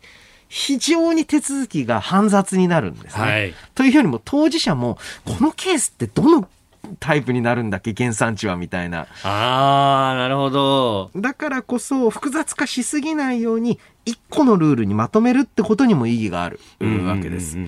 [0.49, 3.23] 非常に手続きが煩雑になるんですね。
[3.23, 6.49] はい、というよりも当事者も、このケースってどの
[6.99, 9.07] タイプになるんだっけ原産地はみたいな。
[9.23, 11.11] ああ、なるほど。
[11.17, 16.59] だからこそ複雑化しすぎないように一個のルールにまとめるってことにも意義がある
[17.07, 17.59] わけです。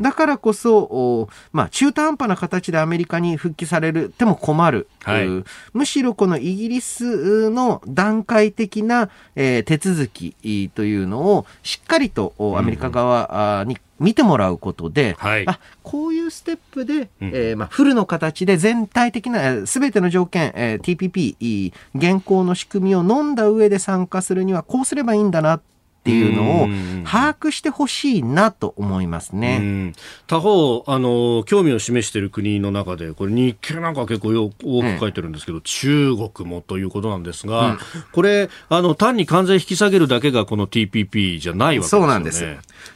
[0.00, 4.88] だからこそ、まあ中途半端な形でアメリカに復帰されるても困る。
[5.02, 5.26] はい、
[5.72, 25.60] むしろこのイギリスの段階的な、えー、手続きというのをしっかりとアメリカ側に見てもらうことで、はいあこういうステップで、うんえーまあ、フルの形で全体的なすべての条件、えー TPP 現行の仕組みを飲んだ上で参加するにはこうすればいいんだなっ
[26.04, 29.58] ていうのをうん把握してほしいなと思いますうね。
[29.58, 29.92] ん
[30.26, 37.78] 他方、あの、興味を示している国の中で、これ日経なんか結構よ多く書いてるんですけど、中国もということなんですが、
[38.12, 42.02] これ、あの、単に関税引き下げるだけがこの TPP じゃないわけですよね。
[42.02, 42.40] そうなんです。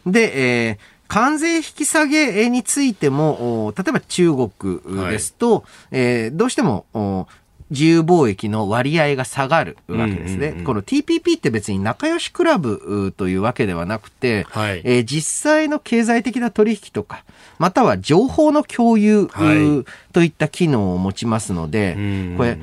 [0.07, 7.27] で、えー関税引き下げについても、お例えば中国ですと、えーどうしても、お
[7.73, 10.49] 自由貿易の割合が下がるわけですね。
[10.49, 17.25] うんうんうんこの TPP って別に仲良しクラブうというわけではなくて、はいえー実際の経済的な取引とか、
[17.59, 22.59] または情報の共有、はいうといった機能を持ちますので、うんこれ、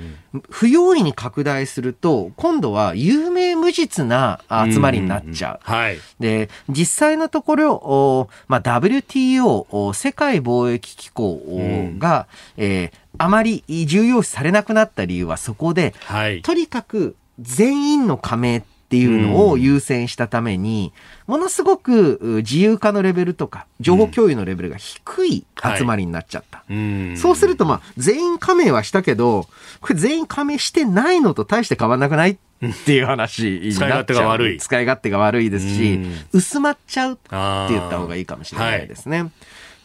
[0.50, 5.60] 不用意に拡大すると、今度は有名無実な集まりになっちゃう。
[5.64, 5.98] はい。
[6.20, 16.42] で、実際のところ、おまあ、WTO、お世界貿易機構おが、えーあまり重要視されなくなった理由はそこで、はい。
[16.42, 20.94] とにかく全員の加盟っていうのを優先したために、
[21.28, 25.46] ものすごくう自由化のレベルとか、情報共有のレベルが低い
[25.78, 26.64] 集まりになっちゃった。
[26.70, 29.48] うんそうすると、まあ、全員加盟はしたけど、
[29.80, 32.32] これ全員加盟してないのと大して変わんなくない？
[32.32, 32.38] っ
[32.86, 33.76] ていう話になっちゃう。
[33.76, 39.32] 使い勝手が悪い使い勝手が悪いですしうん、薄まっちゃうって言った方がいいかもしれないですね。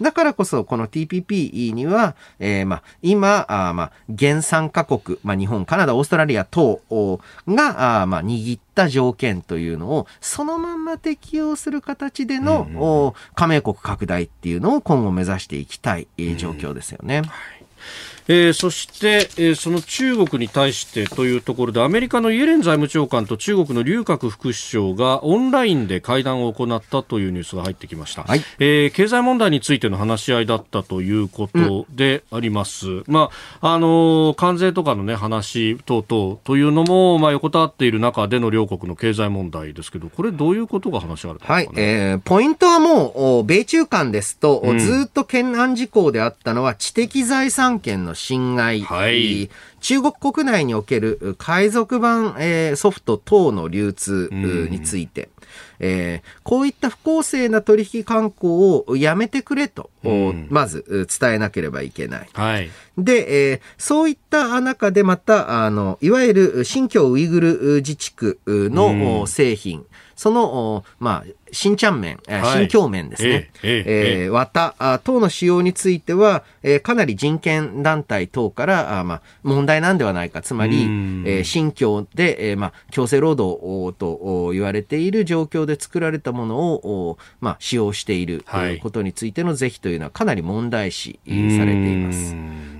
[0.00, 17.22] だからこそ、この TPP には、えーまあ、今、あーまあ、原産加国、まあ、日本、カナダ、オーストラリア等おが、あーまあ、握った条件というのを、そのまんま適用する形での、うんうんお加盟国拡大っていうのを今後目指していきたい、えー状況ですよね。
[18.28, 28.40] えーそして、えーその中国に対してというところでアメリカのイエレン財務長官と中国の劉鶴副首相がオンラインで会談を行ったというニュースが入ってきました、はい。
[28.58, 41.64] えー経済問題についての話し合いだったということであります、まああのー関税とかの、ね、話等々というのも、まあ、横たわっている中での両国の経済問題ですけどこれどういうことが話し合われたんはい。
[41.64, 44.78] ですか、ねえー、ポイントはもう、お米中間ですと、うん。
[44.78, 49.50] ずーっと懸案事項であったのは、知的財産権の侵害、はい。
[49.80, 54.70] 中国国内におけるう海賊版、えーソフト等の流通ううん。
[54.70, 55.28] について、
[55.80, 60.46] えーこういった不公正な取引慣行をやめてくれと、おうん。
[60.50, 62.28] まずう伝えなければいけない。
[62.32, 69.20] はいで、えーそういった中でまた、あの、いわゆる新疆ウイグル自治区の、うん。
[69.22, 69.84] お製品、
[70.16, 70.44] その、
[70.76, 73.50] おまあ、新ちゃん麺、新疆麺ですね。
[73.62, 73.82] えええ
[74.20, 80.42] ええー綿あ等の使用については、えーかなり人権団体等から、あまあ、問題なんではないか。
[80.42, 81.24] つまり、うん。
[81.26, 88.78] えー新疆で、えーまあ、強制労働おとお言われている状況で作られたものを、おまあ、使用している、はい。
[88.78, 92.34] ことについての是非というのはかなり問題視されています。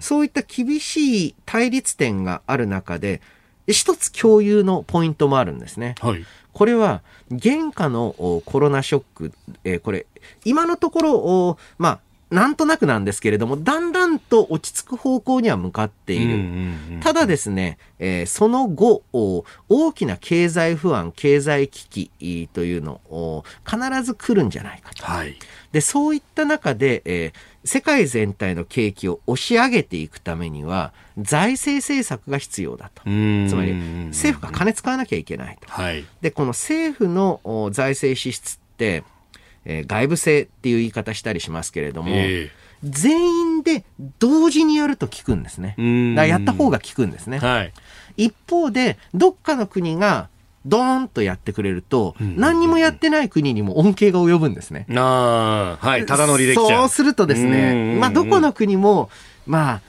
[0.05, 3.21] うんそういった厳しい対立点がある中で、
[3.67, 5.95] 一つ共有のポイントもあるんですね。
[6.01, 6.25] はい
[6.55, 7.03] これは、
[7.33, 9.33] 現下のおコロナショック、
[9.65, 10.07] えーこれ、
[10.45, 12.01] 今のところ、おまあ、
[12.31, 16.25] なんとなくなんですけれども、だんだんと落ち着く方向には向かっている。
[16.25, 25.05] うんうんうんただですね、えーその後、お大きな経済不安、経済危機というのを必ず来るんじゃないかと。
[25.05, 25.37] はい
[25.73, 33.03] で、そういった中で、えー世界全体の景気を押し上げていくためには、財政政策が必要だと。
[33.03, 33.73] つつまり、
[34.09, 35.69] 政府が金使わなきゃいけないと。
[35.69, 39.05] はいで、この政府のお財政支出って、
[39.65, 42.51] えー外部性っていう言い方したりしますけれども、え
[42.83, 43.85] 全員で
[44.19, 45.71] 同時にやると効くんですね。
[45.71, 45.81] だか
[46.23, 47.39] らやった方が効くんですね。
[47.39, 47.73] はい
[48.17, 50.29] 一方で、どっかの国が
[50.67, 54.87] ドーンとやってくれると、うん何にもやってない国にも恩恵が及ぶんですね。
[54.97, 58.01] ああはいただ乗りできちゃうそうするとですね、ん。
[58.01, 59.11] まあ、どこの国も、
[59.47, 59.81] まあ、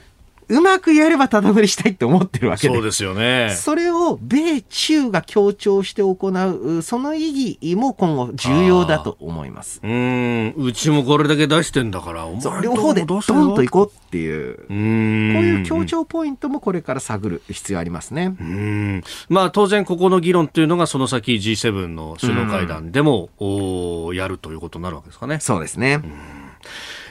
[0.48, 2.74] うまくやればただ乗りしたいって思ってるわけで。
[2.74, 3.52] そうですよね。
[3.56, 9.80] それを米中が協調して行う、その意義も今後重要だと思います。
[9.82, 10.54] うん。
[10.56, 18.36] うちもこれだけ出してんだからお前両方でドンと行こうっていう、こうういういう協調ポイントもこれから探る必要ありますね。
[18.38, 19.02] うん。
[19.28, 25.38] まあ当然ここの議論というのがその先 G7 の首脳会談でも、おやるということになるわけですかね。
[25.40, 26.00] そうですね。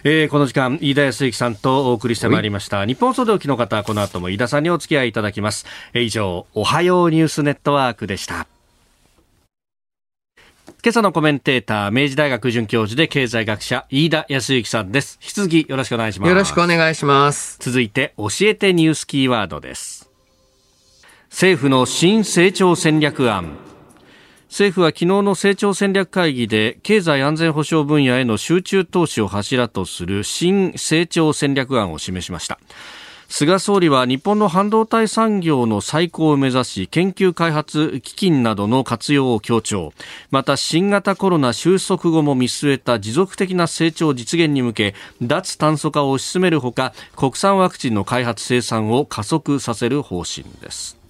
[0.08, 2.86] えーこの時間、飯田康之さんとお送りしてまいりました。
[2.86, 5.66] 日本総動機の方、この後も飯田さんにお付き合いいただきます。
[5.96, 8.46] えー以上、おはようニュースネットワークでした。
[10.84, 15.18] 今朝のコメンテーター、明治大学准教授で経済学者、飯田康之さんです。
[15.24, 16.30] 引き続きよろしくお願いします。
[16.30, 17.58] よろしくお願いします。
[17.60, 20.08] 続いて教えてニュースキーワードです
[21.32, 23.58] 政府の新成長戦略案
[24.56, 32.58] 政府は昨日の成長戦略会議で経済安全保障分野への集中投資を柱とする新成長戦略案を示しました。
[33.28, 39.92] 菅総理は日本の半導体産業の再興を目指し研究開発基金などの活用を強調。
[40.32, 51.05] また新型コロナ収束後も見据えた持続的な成長実現に向け脱炭素化を推し進めるほか国産ワクチンの開発生産を加速させる方針です。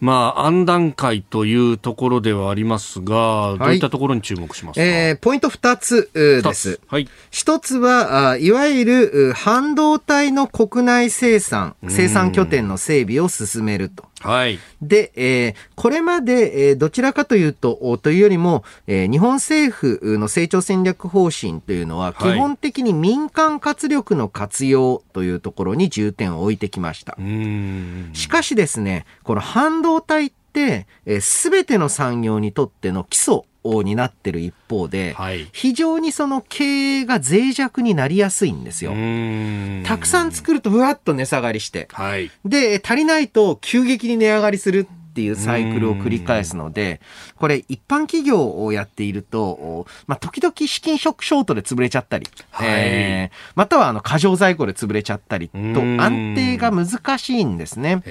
[0.00, 6.80] まあ、暗段階というところではありますが、どういったところに注目しますか、えー、ポイント2つです。
[6.86, 14.04] はい、1つはあ、いわゆる半導体の国内生産、生産拠点の整備を進めると。
[14.20, 14.58] はい。
[14.80, 27.16] で、えー、これまで、えー、どちらかというと、というよりも、えー、日本政府の成長戦略方針というのは、基本的に民間活力の活用というところに重点を置いてきました。
[28.14, 30.86] しかしですね、この半導体って、
[31.20, 33.42] す、え、べ、ての産業にとっての基礎
[33.82, 36.64] になってる一方で、はい、非常にその経
[37.00, 38.92] 営が脆弱になりやすいんですよ。
[39.84, 44.86] たくさん作るとふわっと値下がりして、はい、で、足りないと急激に値上がりする
[45.16, 47.00] っていうサイクルを繰り返すので、
[47.36, 58.02] これ一般企業をやっていると、まあ、時々資金ショックショートで潰れちゃったり、はい、えー、またはあの過剰在庫で潰れちゃったりと安定が難しいんですね。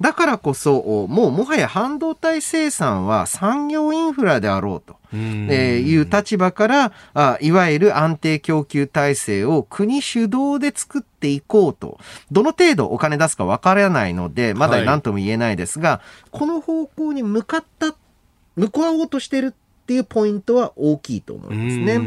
[0.00, 4.96] だからこそ、もうもはや半導体生産は産業インフラであろうと。
[5.12, 11.98] えいう立場からあ、いわゆる安定供給体制を国主導で作っていこうと。
[12.30, 17.94] どの程度お金出すかわからないので、まだ何とも言えないですが、はい、この方向に向かった、
[18.56, 22.00] 向かおうとしてるっていうポイントは大きいと思いますね。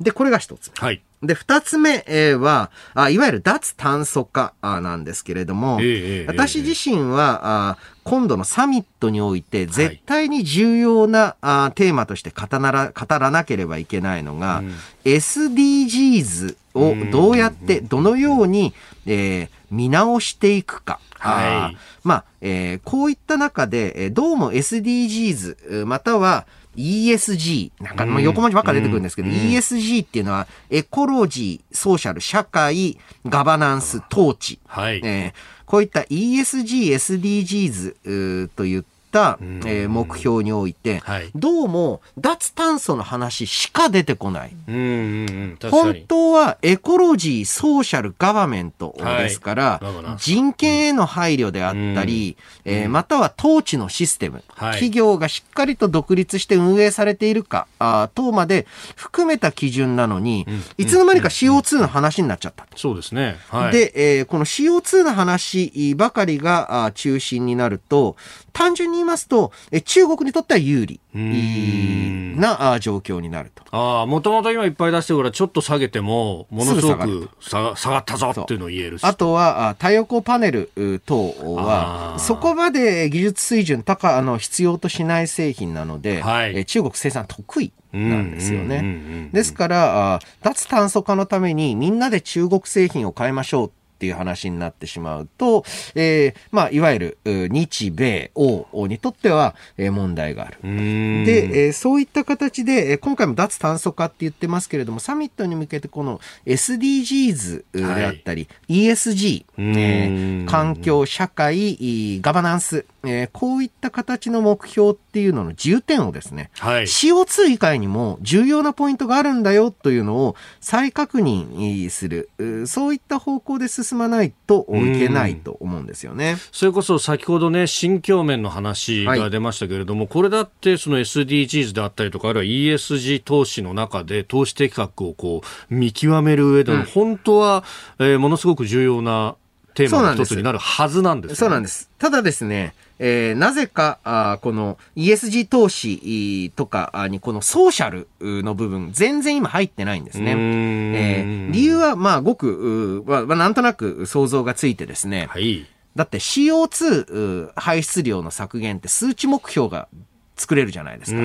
[0.00, 0.70] で、これが一つ。
[0.76, 1.02] はい。
[1.22, 2.04] で、二つ目
[2.38, 18.74] は、あいわゆる脱炭素化なんですけれども、えー、私自身は、あ今度のサミットにおいて絶対に重要な、はい、テーマとして語ら語らなければいけないのが、うん、SDGs をどうやって、どのように、
[19.06, 21.00] えー、見直していくか。
[21.18, 26.46] はい、まあ、えー、こういった中で、どうも SDGs、または、
[26.76, 34.58] ESG、なんかもう横文字ばっか出てくるんですけど、うん、ESG っていうのは、エコロジー、ソーシャル、社会、ガバナンス、統治。
[34.66, 35.00] はい。
[35.04, 35.32] えー、
[35.64, 44.50] こういった ESG、SDGs といった、えー、目標において、はい、どうも脱炭素の話しか出てこない。
[44.66, 62.66] 本当はエコロジー、ソーシャル、ガバメントですから、はい、人権への配慮であったり、うん、えー、または統治のシステム、はい、企業がしっかりと独立して運営されているか、あ等まで含めた基準なのに、うん、いつの間にか CO2 の話になっちゃった。
[62.76, 63.36] そうですね。
[63.48, 68.16] はい、で、えー、この CO2 の話ばかりが中心になると、
[68.56, 73.62] 単純に言いますと、え中国にとっては有利な状況になると。
[73.70, 80.70] ああ、もともと今いっぱい出してるから、ちょっと下げても、ものすごく下がったぞっていうのを言えるあとは、太陽光パネル
[81.04, 87.72] 等は、そこまで技術水準高、あの、必要としない製品なので、はい、中国生産得意。
[87.92, 89.30] なんですよね。
[89.32, 100.58] ですから、脱炭素化のためにみんなで中国製品を買いましょうっていう話になってしまうと、えー、まあ、いわゆる日米欧にとっては、えー、問題がある。
[100.62, 122.30] で、えー、そういった形で、今回も脱炭素化って言ってますけれども、サミットに向けてこの SDGs であったり、はい、ESG、えー、環境、社会、ガバナンス、えー、こういった形の目標っていうのの重点をですね、はい、CO2 以外にも重要なポイントがあるんだよというのを再確認する、
[122.66, 126.36] そういった方向で進まないといけないと思うんですよね。
[126.52, 137.64] それこそ先ほどね、新疆面の話が出ましたけれども、はい、これだってその SDGs であったりとか、あるいは ESG 投資の中で投資的確をこう見極める上での、うん、本当は、
[137.98, 139.36] えー、ものすごく重要な
[139.76, 141.90] テーマの一つになるはずなんです、ね、そうなんです。
[141.98, 150.30] ただですね、えー、なぜか、あこの ESG 投資とかにこのソーシャルの部分、全然今入ってないんですね。
[150.32, 155.26] えー、理由は、まあ、ごく、まあ、なんとなく想像がついてですね。
[155.28, 155.66] はい。
[155.94, 159.88] だって CO2 排出量の削減って数値目標が
[160.36, 161.18] 作れるじゃないですか。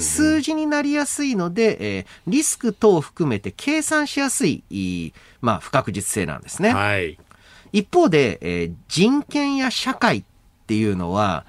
[0.00, 6.72] 数字になりやすいので、えー、リスク等を含めて計算しやすい、まあ、不確実性なんですね。
[6.72, 7.18] はい。
[7.76, 10.24] 一方で、えー、人権や社会っ
[10.66, 11.44] ていうのは、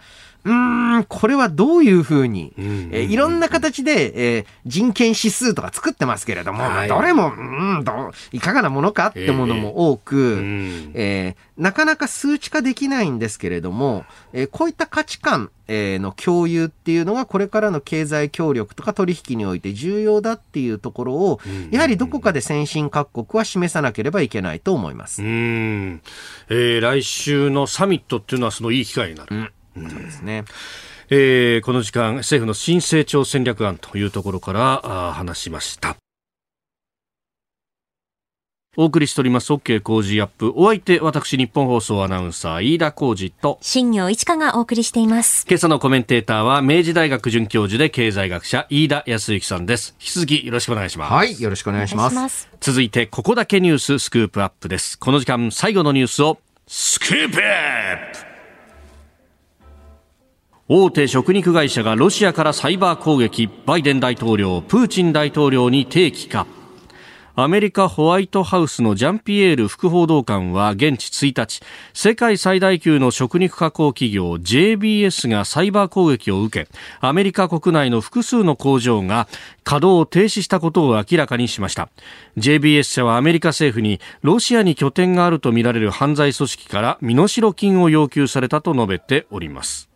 [0.48, 21.42] うーん、これはどういうふうに、えいろんな形で、えー、人権指数とか作ってますけれども、はい、どれも、うんど、いかがなものかってものも多く、えー、えー、なかなか数値化できないんですけれども、えー、こういった価値観、えー、の共有っていうのがこれからの経済協力とか取引において重要だっていうところを、
[21.72, 25.22] やはりどこかで先進各国は示さなければいけないと思います。
[25.22, 26.02] うん、
[26.50, 29.36] えー、来週のサミットっていうのはそのいい機会になる。
[29.36, 29.52] うん
[29.90, 30.46] そうですね。
[31.10, 35.98] えー、この時間、政府の新成長戦略案というところからあ話しました。
[38.80, 40.54] お送りしております OK 工事アップ。
[40.56, 45.48] お相手、私、日本放送アナウンサー、飯田浩二と、新業一華がお送りしています。
[45.50, 49.96] 今朝のコメンテーターは、明治大学准教授で経済学者、飯田康之さんです。
[50.00, 51.12] 引き続きよろしくお願いします。
[51.12, 52.16] はい、よろしくお願いします。
[52.16, 55.00] ます続いて、ここだけニューススクープアップです。
[55.00, 58.27] この時間、最後のニュースを、スクープアップ
[60.70, 66.46] 大手食肉会社がロシアからサイバー攻撃バイデン大統領プーチン大統領に提起か。
[67.36, 71.62] アメリカホワイトハウスのジャンピエール副報道官は現地1日
[71.94, 79.30] 世界最大級の食肉加工企業 JBS がサイバー攻撃を受けアメリカ国内の複数の工場が
[79.64, 81.88] 稼働を停止したことを明らかにしました。
[82.36, 89.88] JBS 社はアメリカ政府にロシアに拠点があるとみられる犯罪組織から身代金を要求されたと述べております。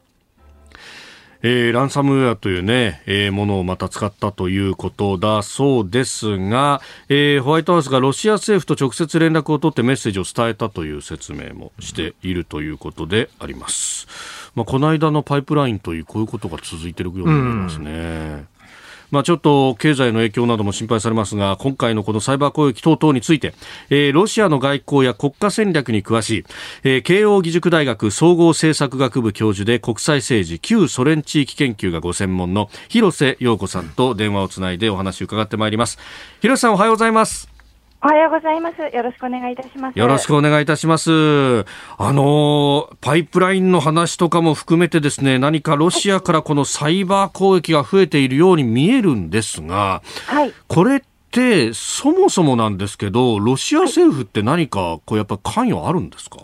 [1.44, 14.08] えー、ランサムウェアというね、えー、ものをまた使ったということだそうですが、えー、ホワイトハウスがロシア政府と直接連絡を取ってメッセージを伝えたという説明もしているということであります。
[14.54, 18.51] まあ、この間のパイプラインというこういうことが続いているようになりますね。
[19.12, 23.54] まあ、ちょっと経済の影響なども心配されますが、今回のこのサイバー攻撃等々について、
[23.90, 26.46] えー、ロシアの外交や国家戦略に詳しい、
[26.84, 36.00] えー、慶應義塾大学総合政策学部教授で国際政治、旧ソ連地域研究がご専門の広瀬陽子さんと電話をつないでお話を伺ってまいります。
[36.42, 37.51] 広瀬さんおはようございます。
[38.04, 38.82] おはようございます。
[38.96, 40.00] よろしくお願いいたします。
[40.00, 41.12] よろしくお願いいたします。
[41.12, 41.64] あ
[42.00, 50.54] の、パイプラインの話とかも含めてですね、何かロシアからこのサイバー攻撃が増えているように見えるんですが、はい。
[50.68, 56.38] これってそもそもなんですけど、ロシア政府って何か、こうやっぱ関与あるんですか、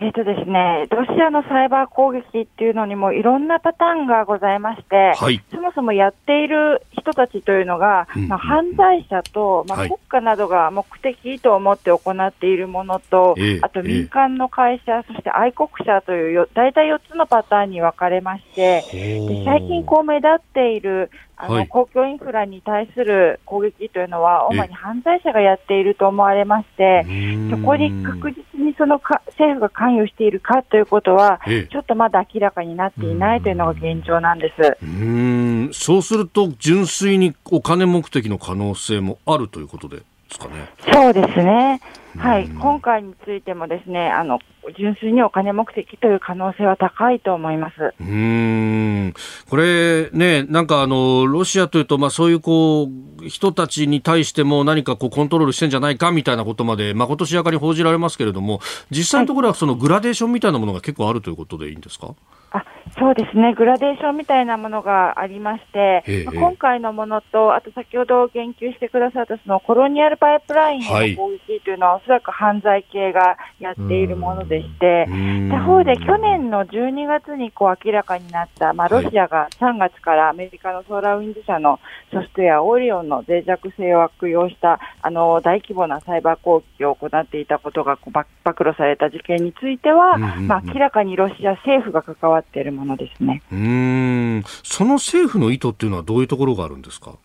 [0.00, 27.04] えっ、とですね、ロシアのサイバー攻撃っていうのにもいろんなパターンがございまして、はい、そもそもやっている人たちというのが、うん、まあ、犯罪者と、まあ、国家などが目的と思って行っているものと、はい、あと民間の会社、えー、そして愛国者という大体4つのパターンに分かれまして、で最近こう目立っているあの、はい、公共インフラに対する攻撃というのは、主に犯罪者がやっていると思われまして、
[27.50, 34.76] そこに確実にそのか政府が関与しているかということは、ちょっとまだ明らかになっていないというのが現状なんです。
[34.82, 40.68] うんそうすると、純粋にお金目的の可能性もあるということですかね。
[40.92, 41.80] そうですね。
[42.16, 44.38] はい、今回についてもですね、あの、
[44.78, 47.92] 純粋にお金目的という可能性は高いと思います。
[48.00, 49.12] うん。
[49.50, 52.88] これね、なんかあの、ロシアというと、まあそういうこ
[53.22, 58.60] う、人たちに対しても何かこうコントロールしてんじゃないかみたいなことまで、まことしやかに報じられますけれども、
[58.90, 62.14] 実際のところはそのグラデーションみたいなものが結構あるということでいいんですか？
[62.54, 62.64] あ
[62.98, 75.06] そうですね、グラデーションみたいなものがありまして、まあ、今回のものと、あと先ほど言及してくださったそのコロニアルパイプラインの攻撃というのは、はい、おそらく犯罪系がやっているものでして、
[75.50, 81.80] 他方で去年の12月にこう明らかになった、まあ、ロシアが3月からアメリカのソーラーウィンズ社の
[82.12, 88.24] ソフトウェアオリオンの脆弱性を悪用したあの大規模なサイバー攻撃を行っていたことが暴
[88.54, 93.42] 露された事件については、まあ、明らかにロシア政府が関わっているものですね。
[93.50, 97.18] うんその政府の意図っていうのはどういうところがあるんですか？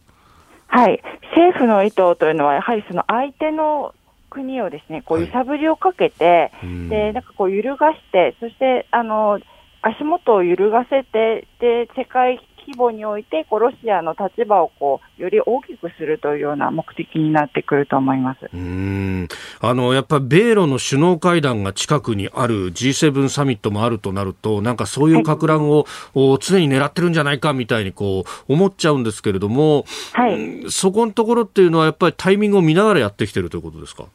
[0.67, 1.01] はい。
[1.31, 3.93] 政府の意図というのは、やはりその相手の
[4.29, 9.39] 国をですね、こう揺さぶりをかけて、はい、で、なんかこう揺るがして、そして、あの、
[9.81, 12.39] 足元を揺るがせて、で、世界
[12.69, 19.27] 規模においてこうロシアの立場をこうより大きくするというような目的になってくると思いますうん
[19.59, 34.05] あのやっぱり米ロの首脳会談が近くにある G7 サミットもあるとなるとなんかそういうか乱を、はい、常に狙ってるんじゃないかみたいにこう思っちゃうんですけれども、はい、そこのところっていうのはやっぱりタイミングを見ながらやってきてるということですか？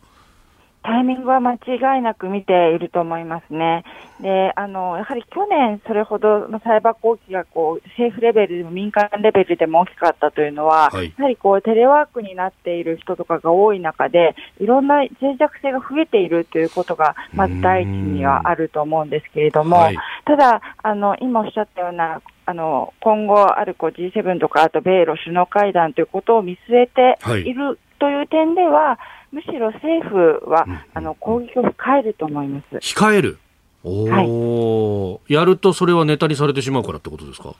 [0.84, 3.84] タイミングは間違いなく見ていると思いますね。
[4.20, 27.18] で、あの、やはり去年それほどのサイバー攻撃がこう、政府レベルでも民間レベルでも大きかったというのは、はい、やはりこう、テレワークになっている人とかが多い中で、いろんな脆弱性が増えているということが、まず第一にはあると思うんですけれども、はい、ただ、あの、今おっしゃったような、あの、今後あるこう G7 とか、あと米ロ首脳会談ということを見据えて
[27.48, 28.98] いるという点では、
[29.32, 32.76] むしろ政府は、あの、攻撃を控えると思います。
[32.76, 33.38] 控える？
[33.86, 37.54] おはい、やるとそれはネタにされてしまうからってことですか？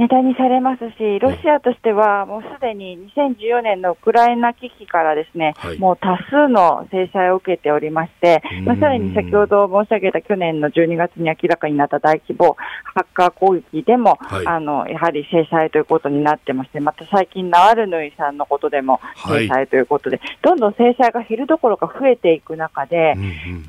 [0.00, 12.56] ネタにされますし、ロシアとしてはもうすでに2014年のウクライナ危機からですね、はい、もう多数の制裁を受けておりまして、まあ、さらに先ほど申し上げた去年の12月に明らかになった大規模
[12.94, 23.16] ハッカー攻撃でも、はい、あのやはり制裁ということになってまして、また最近、ナワルヌイさんのことでも制裁ということで、はい、どんどん制裁が減るどころか増えていく中で、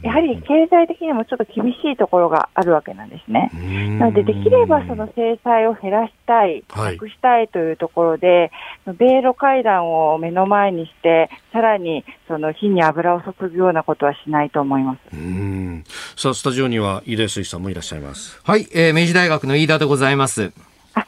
[0.02, 3.52] やはり経済的にもちょっと厳しいところがあるわけなんですね。
[4.00, 8.52] なので、できればその制裁を減らしたい、なくしたいというところで、
[8.86, 15.00] はい、米ロ会談を目の前にして、さらにその火に油を注ぐようなことはしないと思います。
[15.14, 15.84] うん
[16.16, 18.40] さあ、スタジオには飯田水さんもいらっしゃいます。
[18.44, 20.52] はい、えー、明治大学の飯田でございます。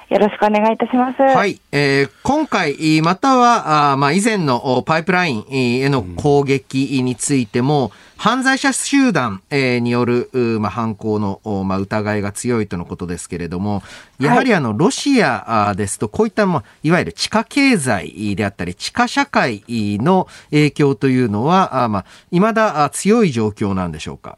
[0.09, 1.21] あよろしくお願いいたします。
[1.21, 1.59] はい。
[1.71, 7.91] えー、今回、または、あまあ、以前のパイプラインへの攻撃についても、うん
[8.23, 10.29] 犯罪者集団、えー、による、
[10.61, 13.83] まあ、犯行の、まあ、疑いが強いとのことですけれども、
[14.17, 24.37] やはりあの、ロシアですと、こういった、まあ、いわゆる地下経済であったり、地下社会の影響というのは、あまあ、未だ強い状況なんでしょうか？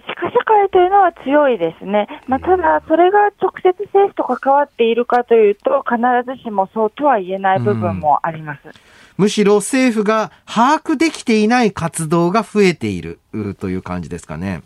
[0.00, 2.06] 地下社会というのは強いですね。
[2.26, 8.60] まあ、ただ、それが直接政府と関わっているかというと、必ずしもそうとは言えない部分もあります。
[8.64, 8.72] うん
[9.18, 13.18] むしろ政府が把握できていない活動が増えている
[13.58, 14.62] という感じですかね。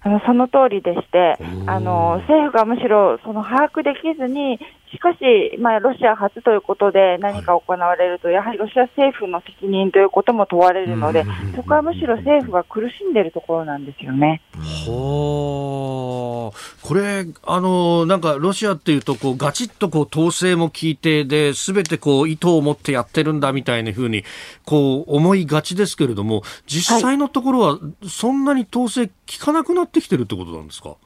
[0.00, 4.60] あのその通りでして、あの政府がむしろその把握できずに、
[4.96, 5.18] しかし、
[5.60, 11.24] まあ、ロシア初ということで何か行われると、やはりロシア政府の責任ということも問われるので、
[11.54, 14.40] そこはむしろ政府が苦しんでいるところなんですよね。
[14.56, 24.24] はこれ、あの、なんかロシアっていうと、こう、ガチッとこう、統制も効いて、で、すべてこう、意図を持ってやってるんだみたいなふうに、
[24.64, 27.78] こう、思いがちですけれども、実際のところは、
[28.08, 30.90] そんなに統制効かなくなってきてるってことなんですか？
[30.90, 30.98] はい、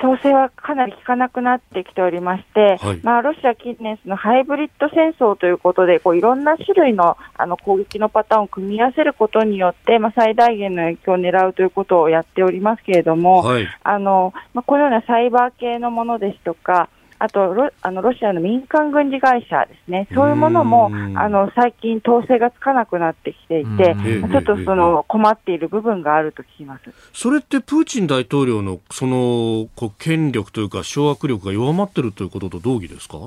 [0.00, 16.88] 統制はかなり効かなくなってきておりまして、はい、まあ、ロシア近年、のハイブリッド戦争ということで、こういろんな種類のあの攻撃のパターンを組み合わせることによって、まあ、最大限の影響を狙うということをやっておりますけれども、はい、あのまあ、このようなサイバー系のものですとか、
[17.20, 23.96] あとロあのロシアの民間軍事会社ですね、そういうものもあの最近、統制がつかなくなってきていて、
[24.30, 26.84] ちょっとその困っている部分があると聞きます。
[27.12, 33.18] それってプーチン大統領のそのこう権力というか、掌握力が弱まっているということと同義ですか？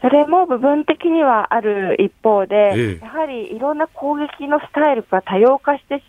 [0.00, 6.02] それも部分的にはある一方で、ええ、やはりいろんな攻撃のスタイルが多様化してし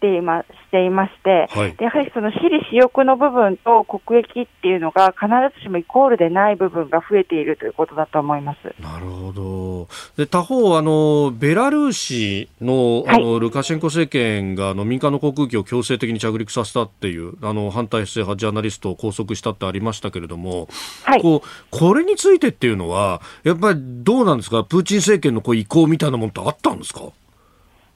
[0.00, 5.26] ていましていまして、はい、やはりその私利私欲の部分と国益っていうのが必
[5.56, 8.74] ずしもイコールでない部分が増えているということだと思います。
[8.82, 9.88] なるほど。
[10.16, 20.68] で他方あの、ベラルーシのあの、はい、ルカシェンコ政権があの民間の航空機を強制的に着陸させたっていうあの反体制派ジャーナリストを拘束したってありましたけれども、
[21.04, 27.02] はい、こうこれについてっていうのは、やっぱりどうなんですか、プーチン政権のこう意向みたいなものってあったんですか？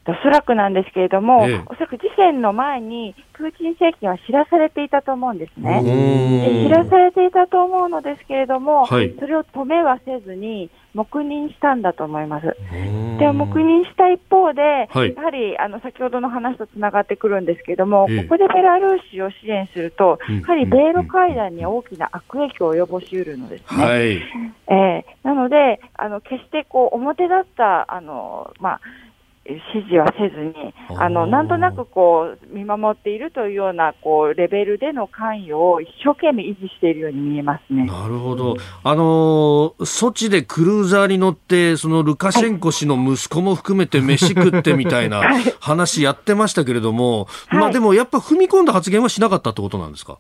[0.06, 5.80] おそらくなんですけれども、ええ、おそらく事件の前に、プーチン政権は知らされていたと思うんですね。
[6.66, 12.56] 知らされていたと思うのですけれども、はい、それを止めはせずに、黙認したんだと思います。
[13.18, 23.84] で、黙認した一方で、はい、やはりあの先ほどの話とつながってくるんですけれども、え、ここでベラルーシを支援すると、やはり米ロ会談に大きな悪影響を及ぼしうるのですね。
[23.84, 24.22] はい、
[24.68, 28.80] えー、なので、あの決してこう表立ったあのまあ
[29.44, 30.54] 指示はせずに、
[30.96, 37.84] あのなんとなくこう見守っているというようなこうレベルでの関与を一生懸命維持しているように見えますね。
[37.84, 38.56] なるほど。
[38.84, 45.22] あのソチでクルーザーに乗って、そのルカシェンコ氏の息子も含めて飯食ってみたいな
[45.58, 50.12] 話やってましたけれども、はい、まあでもやっぱ踏み込んだ発言はしなかったってことなんですか？
[50.12, 50.18] も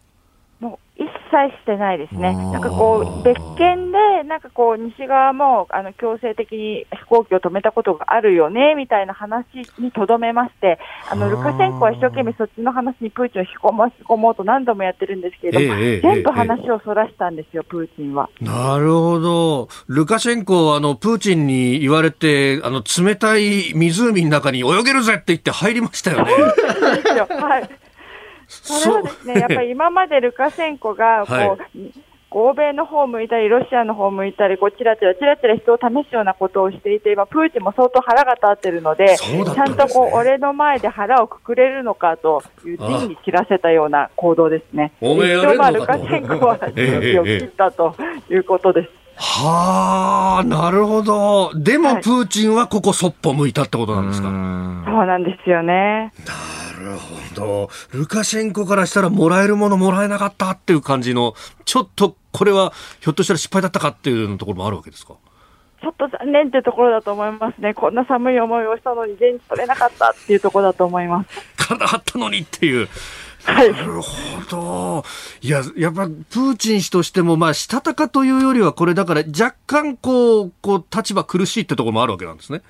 [1.32, 2.34] う一切してないですね。
[2.34, 9.46] なんかこう、別件で、なんかこう、西側も、あの、強制的に飛行機を止めたことがあるよね、みたいな話
[9.78, 10.78] にとどめまして、
[11.10, 18.28] あの、ルカシェンコは一生懸命そっちの話にプーチンを引き込もう、引き込もうと何度もやってるんですけれども、ええ、全部話をそらしたんですよ、プーチンは。
[18.40, 19.68] なるほど。
[19.88, 26.32] ルカシェンコ、あの、プーチンに言われて、あの、冷たい湖の中に泳げるぜって言って入りましたよね。
[26.32, 27.91] はい。
[28.62, 31.92] それはですね、やっぱり今までルカシェンコがこう、はい、
[32.30, 44.92] 欧米の方向いたり、ロシアの方向いたり、こうちらちらちらちら人を試すようなことをしていて、今、プーチンも相当腹が立ってるので、でね、ちゃんとこう俺の前で腹をくくれるのかという人に切らせたような行動ですね。
[45.00, 47.94] おめえやれルカシェンコは気を切ったと
[48.30, 49.01] いうことです。
[49.16, 51.52] はあ、なるほど。
[51.54, 54.28] でも、プーチンはここそっぽ向いたってことなんですか？
[54.28, 54.34] そう
[55.06, 56.12] なんですよね。
[56.26, 57.70] なるほど。
[57.92, 61.34] ルカシェンコからしたらもらえるものもらえなかったっていう感じの、
[61.64, 65.14] ちょっとこれはひょっとしたら失敗だったかっていうところもあるわけですか？
[65.82, 67.74] ちょっと残念っていうところだと思いますね。
[67.74, 71.28] こんな寒い思いをしたのに現地取れなかったっていうところだと思います。
[71.68, 72.88] 体張ったのにっていう。
[73.44, 74.04] はい、なるほ
[74.50, 75.04] ど。
[75.40, 82.62] いや、やっぱ、プーチン氏としても、まあ、したたかというよりは、これだから、若干、こう、こう、立場苦しいってところもあるわけなんですね。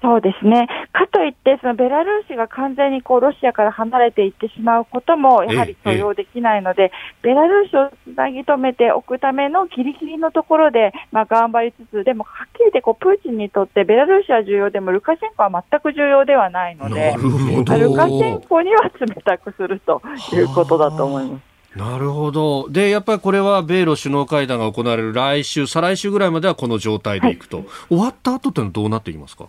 [0.00, 0.68] そうですね。
[0.92, 20.00] かといって、そのベラルーシが完全にこうロシアから離れていってしまうことも、やはり許容できないので、ベラルーシをつなぎ止めておくためのギリギリのところで、まあ、頑張りつつ、でもはっきり言って、こう、プーチンにとってベラルーシは重要でも、ルカシェンコは全く重要ではないので、ルカシェンコには冷たくすると
[20.32, 21.42] いうことだと思います。
[21.76, 22.68] なるほど。
[22.70, 27.58] で、やっぱりこれは米ロ首脳会談が行われる来週、再来週ぐらいまではこの状態でいくと。
[27.58, 29.46] はい、終わった後ってのはどうなっていきますか？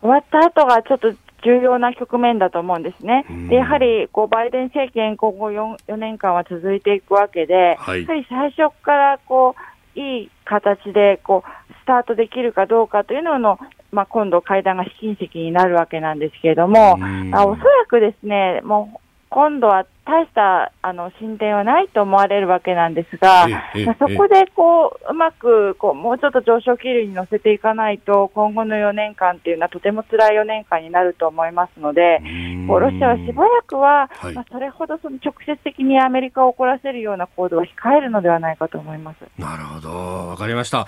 [0.00, 3.24] 終わった後がちょっと重要な局面だと思うんですね。
[3.48, 9.54] でやはりこうバイデン政権、今後 4, 4年間は続いていくわけで、はい、やはり最初からこ
[9.96, 13.58] ういい形でこうスタートできるかどうかというのの、
[13.90, 16.98] まあ、今度、会談が試金石になるわけなんですけれども、
[17.32, 18.99] あおそらくですね、もう
[19.30, 32.20] 今度は大したあの進展はないと思われるわけなんですが、まあ、そこでこううまくこうもうちょっと上昇気流に乗せていかないと、今後の4年間っていうのはとても辛い4年間になると思いますので、
[32.66, 39.40] こうロシアはしばらくは、はい、まあ、それほどその直接的にアメリカを怒らせるような行動は控えるのではないかと思います。
[39.40, 39.90] なるほど、
[40.28, 40.86] わかりました。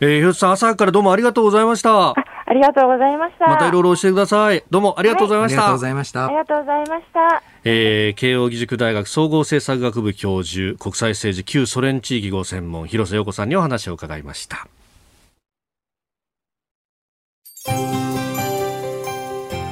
[0.00, 2.14] えー、広瀬さん、朝からどうもありがとうございました。
[2.46, 3.46] ありがとうございました。
[3.46, 4.62] またいろいろ教えてください。
[4.70, 5.62] どうもありがとうございました。
[5.62, 6.26] はい、ありがとうございました。
[6.26, 7.42] ありがとうございました。
[7.64, 14.66] えー、慶應義塾大学総合政策学部教授、国際政治旧ソ連地域ご専門、廣瀬陽子さんにお話を伺いました。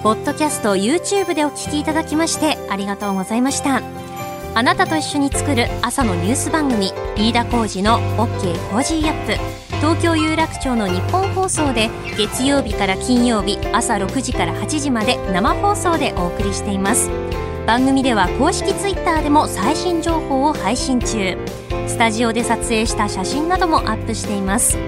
[0.03, 3.83] ポッドキャスト YouTube でお聞きいただきましてありがとうございました。
[4.55, 17.11] あなたと一緒に作る朝のニュース番組飯田浩司の OK コージーアップ東京有楽町のニッポン放送で月曜日から金曜日朝6時から8時まで生放送でお送りしています。
[17.67, 21.37] 番組では公式 Twitter でも最新情報を配信中。
[21.89, 24.79] スタジオで撮影した写真などもアップしています。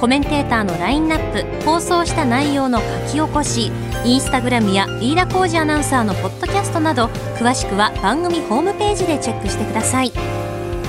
[0.00, 3.70] コメンテーターのラインナップ放送した内容の書き起こし
[4.04, 7.06] インスタグラムや飯田浩二アナウンサーのポッドキャストなど
[7.38, 10.10] 詳しくは番組ホームページでチェックしてください。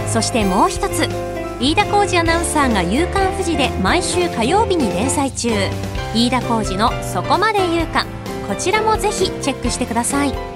[0.08, 1.33] そしてもう一つ
[1.64, 5.50] 飯田浩二アナウンサーが「夕刊富士」で毎週火曜日に連載中。
[6.14, 8.06] 飯田浩二の「そこまで言うか」
[8.50, 10.53] こちらもぜひチェックしてください。